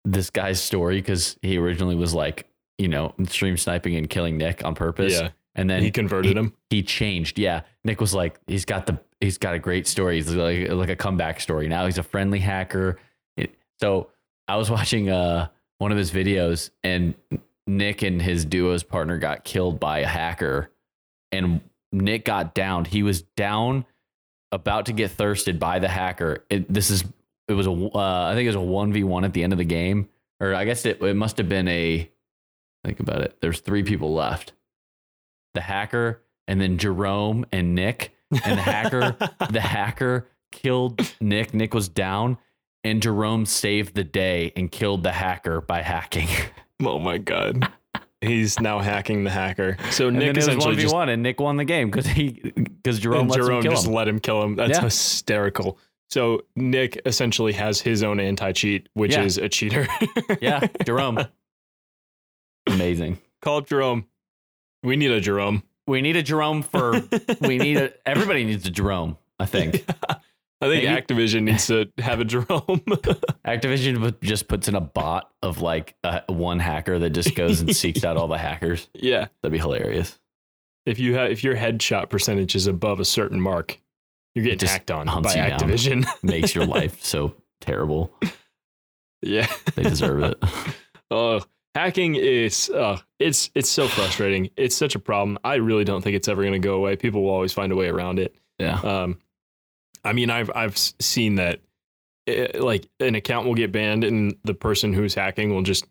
[0.06, 4.64] this guy's story because he originally was like you know stream sniping and killing Nick
[4.64, 5.30] on purpose, yeah.
[5.56, 6.54] And then he converted him.
[6.70, 7.38] he changed.
[7.38, 10.16] Yeah, Nick was like, he's got the he's got a great story.
[10.16, 11.68] He's like like a comeback story.
[11.68, 12.98] Now he's a friendly hacker.
[13.38, 14.10] It, so
[14.48, 15.48] I was watching uh
[15.78, 17.14] one of his videos, and
[17.68, 20.72] Nick and his duo's partner got killed by a hacker,
[21.32, 22.88] and Nick got downed.
[22.88, 23.86] He was down,
[24.52, 26.46] about to get thirsted by the hacker.
[26.50, 27.04] It, this is
[27.48, 29.54] it was a uh, I think it was a one v one at the end
[29.54, 32.10] of the game, or I guess it it must have been a.
[32.84, 33.38] Think about it.
[33.40, 34.52] There's three people left.
[35.54, 38.14] The hacker, and then Jerome and Nick.
[38.32, 39.16] And the hacker,
[39.52, 41.54] the hacker killed Nick.
[41.54, 42.38] Nick was down,
[42.84, 46.28] and Jerome saved the day and killed the hacker by hacking.
[46.86, 47.72] oh my god.
[48.22, 49.76] He's now hacking the hacker.
[49.92, 51.66] So And Nick then it was essentially one v just one, and Nick won the
[51.66, 53.94] game because he because Jerome and lets him Jerome kill just him.
[53.94, 54.56] let him kill him.
[54.56, 54.82] That's Yeah.
[54.82, 55.78] hysterical.
[56.10, 59.24] So Nick essentially has his own anti-cheat, which Yeah.
[59.24, 59.88] is a cheater.
[60.42, 61.20] yeah, Jerome.
[62.68, 63.20] Amazing.
[63.42, 64.06] Call up Jerome.
[64.84, 65.64] We need a Jerome.
[65.88, 67.02] We need a Jerome for.
[67.42, 67.94] we need a.
[68.08, 69.18] Everybody needs a Jerome.
[69.40, 72.46] I think I think Maybe- Activision needs to have a Jerome.
[73.46, 77.76] Activision just puts in a bot of like uh, one hacker that just goes and
[77.76, 78.88] seeks out all the hackers.
[78.94, 79.28] yeah.
[79.42, 80.18] That'd be hilarious.
[80.86, 83.80] If you have if your headshot percentage is above a certain mark,
[84.36, 85.60] you're getting hacked on hunts by you down.
[85.60, 86.06] Activision.
[86.24, 88.14] Makes your life so terrible.
[89.22, 89.52] yeah.
[89.76, 90.44] They deserve it.
[91.12, 91.42] Oh,
[91.76, 94.50] hacking is uh it's it's so frustrating.
[94.58, 95.38] It's such a problem.
[95.44, 96.96] I really don't think it's ever going to go away.
[96.96, 98.36] People will always find a way around it.
[98.60, 98.80] Yeah.
[98.80, 99.20] Um,
[100.04, 101.62] I mean, I've I've seen that,
[102.28, 105.86] eh, like an account will get banned, and the person who's hacking will just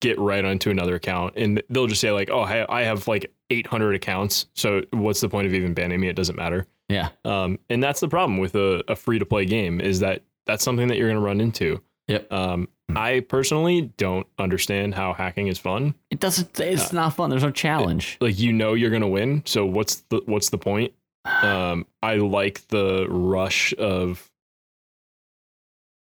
[0.00, 3.32] get right onto another account, and they'll just say like, "Oh, I I have like
[3.50, 6.08] 800 accounts, so what's the point of even banning me?
[6.08, 7.08] It doesn't matter." Yeah.
[7.24, 10.62] Um, and that's the problem with a, a free to play game is that that's
[10.62, 11.80] something that you're going to run into.
[12.08, 12.30] Yep.
[12.30, 15.94] Um, I personally don't understand how hacking is fun.
[16.10, 16.60] It doesn't.
[16.60, 17.30] It's not fun.
[17.30, 18.18] There's no challenge.
[18.20, 20.92] Like you know you're going to win, so what's the what's the point?
[21.42, 24.30] um, I like the rush of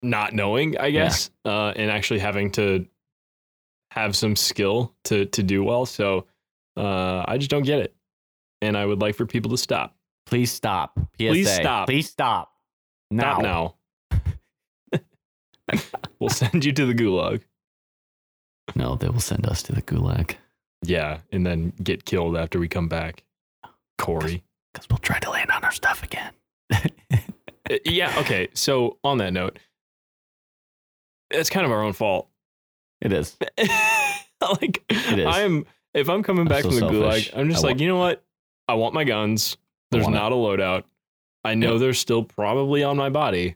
[0.03, 2.85] not knowing, I guess, uh, and actually having to
[3.91, 5.85] have some skill to to do well.
[5.85, 6.27] So
[6.75, 7.95] uh, I just don't get it,
[8.61, 9.95] and I would like for people to stop.
[10.25, 10.99] Please stop.
[11.17, 11.29] PSA.
[11.29, 11.87] Please stop.
[11.87, 12.51] Please stop.
[13.09, 13.33] Now.
[13.33, 13.75] Stop now.
[16.19, 17.41] we'll send you to the gulag.
[18.75, 20.35] No, they will send us to the gulag
[20.83, 23.23] Yeah, and then get killed after we come back.
[23.97, 24.43] Corey.
[24.73, 26.31] because we'll try to land on our stuff again.
[27.69, 28.17] Uh, yeah.
[28.19, 28.47] Okay.
[28.53, 29.59] So on that note,
[31.29, 32.29] it's kind of our own fault.
[33.01, 33.35] It is.
[34.61, 35.25] like It is.
[35.27, 37.31] I'm if I'm coming I'm back so from the selfish.
[37.31, 38.23] gulag, I'm just I like, want- you know what?
[38.69, 39.57] I want my guns.
[39.91, 40.19] There's want it.
[40.19, 40.83] not a loadout.
[41.43, 43.55] I know they're still probably on my body.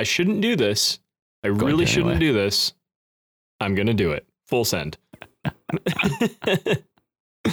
[0.00, 0.98] I shouldn't do this.
[1.44, 2.32] I Going really shouldn't anyway.
[2.32, 2.72] do this.
[3.60, 4.26] I'm gonna do it.
[4.48, 4.96] Full send.
[5.44, 5.50] uh,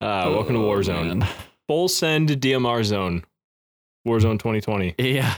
[0.00, 1.18] welcome to Oh, Warzone.
[1.18, 1.28] man.
[1.68, 3.24] full send DMR zone.
[4.08, 4.94] Warzone 2020.
[4.96, 5.34] Yeah.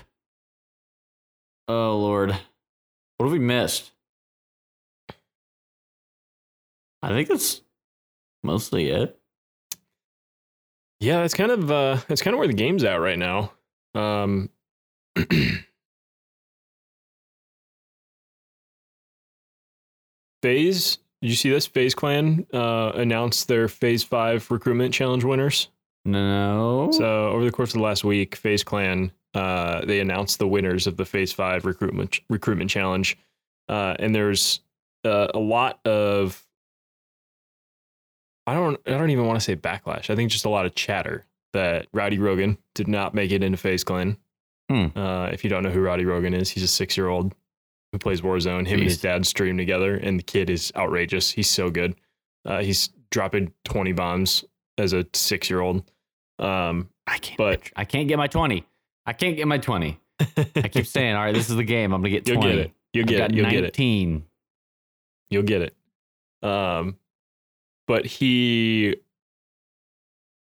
[1.66, 3.90] Oh Lord, what have we missed?
[7.02, 7.60] I think that's
[8.44, 9.18] mostly it.
[11.00, 13.50] Yeah, that's kind of uh that's kind of where the game's at right now.
[13.96, 14.50] Um
[20.44, 21.66] FaZe, did you see this?
[21.66, 25.70] FaZe Clan uh announced their FaZe 5 recruitment challenge winners.
[26.04, 26.90] No.
[26.92, 30.86] So, over the course of the last week, FaZe Clan uh they announced the winners
[30.86, 33.16] of the FaZe 5 recruitment recruitment challenge.
[33.70, 34.60] Uh and there's
[35.02, 36.44] uh, a lot of
[38.46, 40.10] I don't I don't even want to say backlash.
[40.10, 41.24] I think just a lot of chatter
[41.54, 44.18] that Rowdy Rogan did not make it into FaZe Clan.
[44.68, 44.86] Hmm.
[44.94, 47.34] Uh, if you don't know who Rowdy Rogan is, he's a six year old
[47.94, 48.66] who plays Warzone.
[48.66, 51.30] Him and his dad stream together, and the kid is outrageous.
[51.30, 51.94] He's so good.
[52.44, 54.44] Uh, he's dropping twenty bombs
[54.76, 55.88] as a six year old.
[56.40, 57.38] Um, I can't.
[57.38, 58.64] but- I can't get my twenty.
[59.06, 60.00] I can't get my twenty.
[60.20, 61.92] I keep saying, all right, this is the game.
[61.92, 62.56] I'm gonna get You'll twenty.
[62.56, 62.72] get it.
[62.92, 63.34] You'll get it.
[63.36, 64.22] You'll get it.
[65.30, 65.74] You'll get it.
[66.42, 66.96] Um,
[67.86, 68.96] but he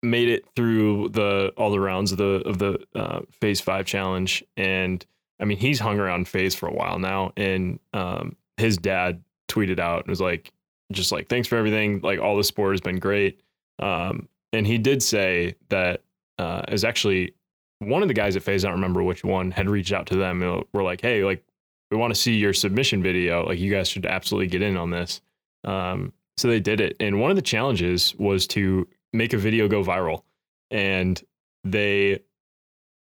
[0.03, 4.43] made it through the all the rounds of the of the uh, FaZe five challenge,
[4.57, 5.05] and
[5.39, 9.79] I mean he's hung around FaZe for a while now, and um, his dad tweeted
[9.79, 10.51] out and was like,
[10.91, 13.41] just like thanks for everything, like all the support has been great,
[13.79, 16.01] um, and he did say that
[16.37, 17.33] uh, is actually
[17.79, 20.15] one of the guys at FaZe, I don't remember which one, had reached out to
[20.15, 21.43] them and were like, hey, like
[21.91, 23.45] we want to see your submission video.
[23.45, 25.21] Like you guys should absolutely get in on this.
[25.63, 26.95] Um, so they did it.
[26.99, 30.23] And one of the challenges was to make a video go viral.
[30.71, 31.21] And
[31.63, 32.19] they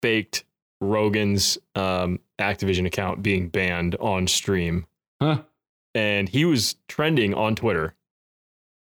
[0.03, 0.45] faked
[0.81, 4.87] Rogan's um, Activision account being banned on stream.
[5.21, 5.43] Huh.
[5.95, 7.95] And he was trending on Twitter.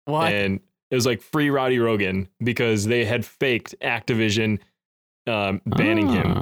[0.05, 0.31] What?
[0.33, 0.59] And
[0.91, 4.59] it was like free Rowdy Rogan because they had faked Activision
[5.27, 6.33] um, banning him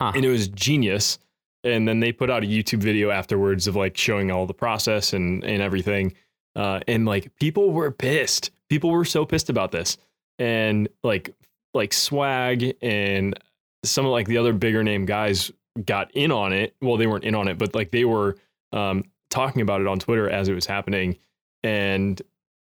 [0.00, 0.12] Ah.
[0.14, 1.18] and it was genius.
[1.64, 5.12] And then they put out a YouTube video afterwards of like showing all the process
[5.12, 6.14] and and everything.
[6.54, 8.50] Uh, and like people were pissed.
[8.68, 9.96] People were so pissed about this.
[10.38, 11.34] And like
[11.74, 13.38] like swag and
[13.84, 15.50] some of like the other bigger name guys
[15.84, 16.74] got in on it.
[16.80, 18.36] Well, they weren't in on it, but like they were
[18.72, 21.16] um, talking about it on Twitter as it was happening,
[21.62, 22.20] and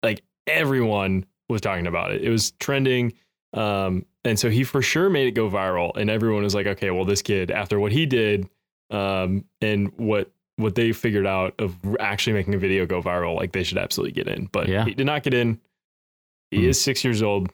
[0.02, 2.22] like everyone was talking about it.
[2.22, 3.14] It was trending.
[3.54, 6.90] Um, and so he for sure made it go viral, and everyone was like, "Okay,
[6.90, 8.48] well, this kid, after what he did,
[8.90, 13.52] um, and what what they figured out of actually making a video go viral, like
[13.52, 14.84] they should absolutely get in." But Yeah.
[14.84, 15.58] he did not get in.
[16.50, 16.68] He Hmm.
[16.70, 17.50] is six years old,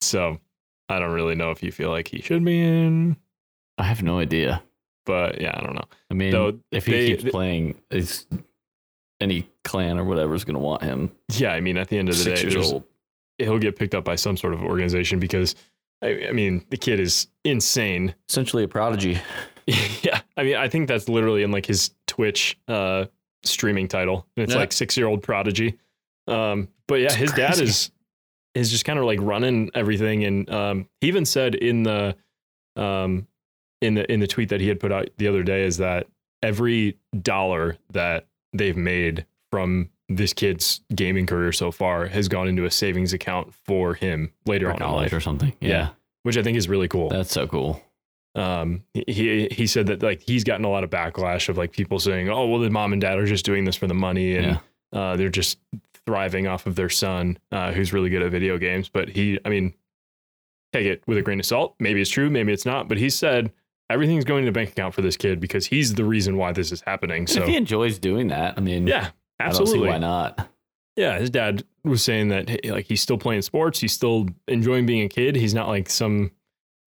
[0.00, 0.38] so
[0.92, 3.16] I don't really know if you feel like he should be in.
[3.78, 4.62] I have no idea.
[5.06, 5.84] But yeah, I don't know.
[6.10, 8.26] I mean, Though if he they- keeps they- playing, is
[9.20, 11.10] any clan or whatever is going to want him.
[11.32, 12.84] Yeah, I mean, at the end of the Six day, years there's- old.
[13.38, 15.54] he'll get picked up by some sort of organization because,
[16.02, 18.14] I, I mean, the kid is insane.
[18.28, 19.18] Essentially a prodigy.
[20.02, 23.06] yeah, I mean, I think that's literally in like his Twitch uh,
[23.44, 24.26] streaming title.
[24.36, 24.58] It's Yeah.
[24.58, 25.78] like six year old prodigy.
[26.26, 27.64] Um, but yeah, his dad crazy.
[27.64, 27.90] is
[28.54, 32.16] is just kind of like running everything, and um, he even said in the
[32.76, 33.26] um,
[33.80, 36.06] in the in the tweet that he had put out the other day is that
[36.42, 42.64] every dollar that they've made from this kid's gaming career so far has gone into
[42.64, 45.54] a savings account for him later For on in college life, or something.
[45.60, 45.68] Yeah.
[45.68, 45.88] Yeah.
[46.24, 47.80] which I think is really cool That's so cool.
[48.34, 51.98] um he he said that like he's gotten a lot of backlash of like people
[51.98, 54.58] saying oh well the mom and dad are just doing this for the money and
[54.92, 55.58] uh they're just
[56.06, 59.48] thriving off of their son uh who's really good at video games but he i
[59.48, 59.72] mean
[60.72, 63.08] take it with a grain of salt maybe it's true maybe it's not but he
[63.10, 63.52] said
[63.90, 66.80] everything's going to bank account for this kid because he's the reason why this is
[66.80, 69.88] happening And so if he enjoys doing that, I mean, yeah I don't see absolutely
[69.90, 70.48] why not.
[70.96, 75.02] yeah, his dad was saying that like he's still playing sports, he's still enjoying being
[75.02, 75.36] a kid.
[75.36, 76.30] He's not like some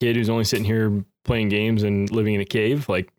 [0.01, 3.11] kid who's only sitting here playing games and living in a cave, like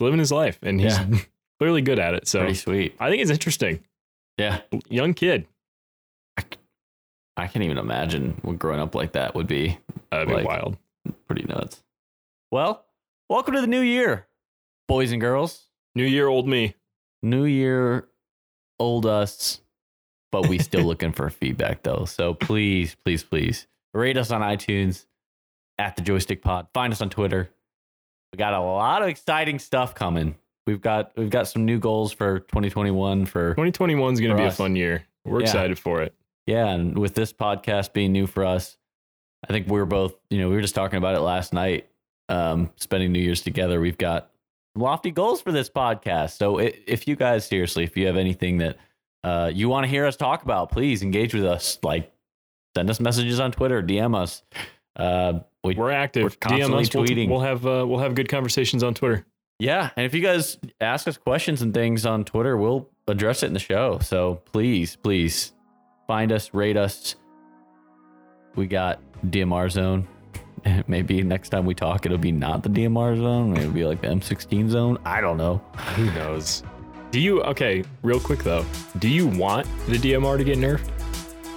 [0.00, 1.06] living his life, and he's Yeah.
[1.58, 2.26] clearly good at it.
[2.28, 2.94] So Pretty sweet.
[3.00, 3.82] I think it's interesting.
[4.38, 4.60] Yeah.
[4.88, 5.46] Young kid,
[7.36, 9.78] I can't even imagine what growing up like that would be.
[10.10, 10.76] that'd be Like- wild.
[11.26, 11.82] Pretty nuts.
[12.50, 12.84] Well,
[13.28, 14.28] welcome to the new year,
[14.86, 15.68] boys and girls.
[15.94, 16.74] New year, old me.
[17.22, 18.08] New year,
[18.78, 19.60] old us,
[20.30, 22.04] but we still looking for feedback though.
[22.04, 25.06] So please, please, please rate us on iTunes
[25.78, 26.68] at the Joystick Pod.
[26.74, 27.50] Find us on Twitter.
[28.32, 30.36] We got a lot of exciting stuff coming.
[30.66, 34.46] We've got we've got some new goals for 2021 for 2021 is going to be
[34.46, 35.04] a fun year.
[35.24, 35.46] We're Yeah.
[35.46, 36.14] excited for it.
[36.46, 38.76] yeah, and with this podcast being new for us,
[39.48, 41.88] I think we were both, you know, we were just talking about it last night.
[42.28, 44.30] Um, spending New Year's together, we've got
[44.76, 46.36] lofty goals for this podcast.
[46.38, 48.76] So if you guys seriously, if you have anything that
[49.24, 51.78] uh, you want to hear us talk about, please engage with us.
[51.82, 52.12] Like
[52.76, 54.42] send us messages on Twitter, DM us.
[54.96, 56.22] Uh, we, We're active.
[56.24, 56.94] We're constantly DM us.
[56.94, 57.28] We'll- tweeting.
[57.28, 59.26] We'll, have uh, we'll have good conversations on Twitter.
[59.62, 63.46] Yeah, and if you guys ask us questions and things on Twitter, we'll address it
[63.46, 64.00] in the show.
[64.00, 65.52] So please, please
[66.08, 67.14] find us, rate us.
[68.56, 70.08] We got DMR zone.
[70.88, 73.56] Maybe next time we talk, it'll be not the DMR zone.
[73.56, 74.98] It'll be like the M16 zone.
[75.04, 75.58] I don't know.
[75.94, 76.64] Who knows?
[77.12, 77.84] Do you okay?
[78.02, 78.66] Real quick though,
[78.98, 81.01] do you want the DMR to get nerfed?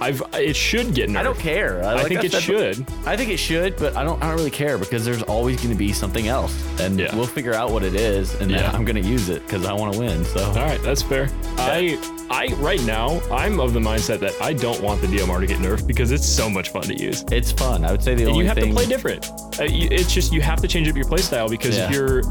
[0.00, 1.16] I've it should get nerfed.
[1.16, 1.82] I don't care.
[1.84, 2.86] I like think it said, should.
[3.06, 4.22] I think it should, but I don't.
[4.22, 7.14] I don't really care because there's always going to be something else, and Yeah.
[7.16, 8.72] we'll figure out what it is, and then Yeah.
[8.72, 10.24] I'm going to use it because I want to win.
[10.26, 11.28] So All right, that's fair.
[11.58, 15.46] I I right now I'm of the mindset that I don't want the DMR to
[15.46, 17.24] get nerfed because it's so much fun to use.
[17.30, 17.84] it's fun.
[17.84, 18.70] I would say the And only you have thing.
[18.70, 19.26] to play different.
[19.58, 21.86] Uh, It's just you have to change up your playstyle because Yeah.
[21.88, 22.22] if you're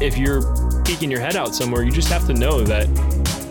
[0.00, 2.86] if you're peeking your head out somewhere, you just have to know that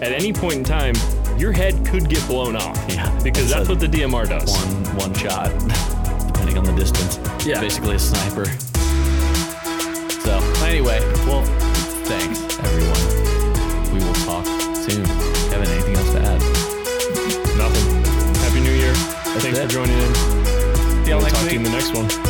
[0.03, 0.93] at any point in time
[1.37, 2.77] your head could get blown off.
[2.89, 4.51] Yeah, because that's what the DMR does.
[4.51, 5.49] one one shot,
[6.27, 7.17] depending on the distance.
[7.45, 7.59] Yeah.
[7.59, 8.45] basically a sniper.
[10.23, 11.43] So anyway, well,
[12.05, 13.93] thanks everyone.
[13.93, 15.03] We will talk soon.
[15.49, 16.41] Kevin, anything else to add?
[17.57, 18.03] Nothing.
[18.41, 18.93] Happy New Year.
[19.39, 19.63] Thanks it.
[19.63, 20.15] for joining in.
[20.15, 21.59] See y'all We'll next talk to you week.
[21.59, 22.22] in the next one.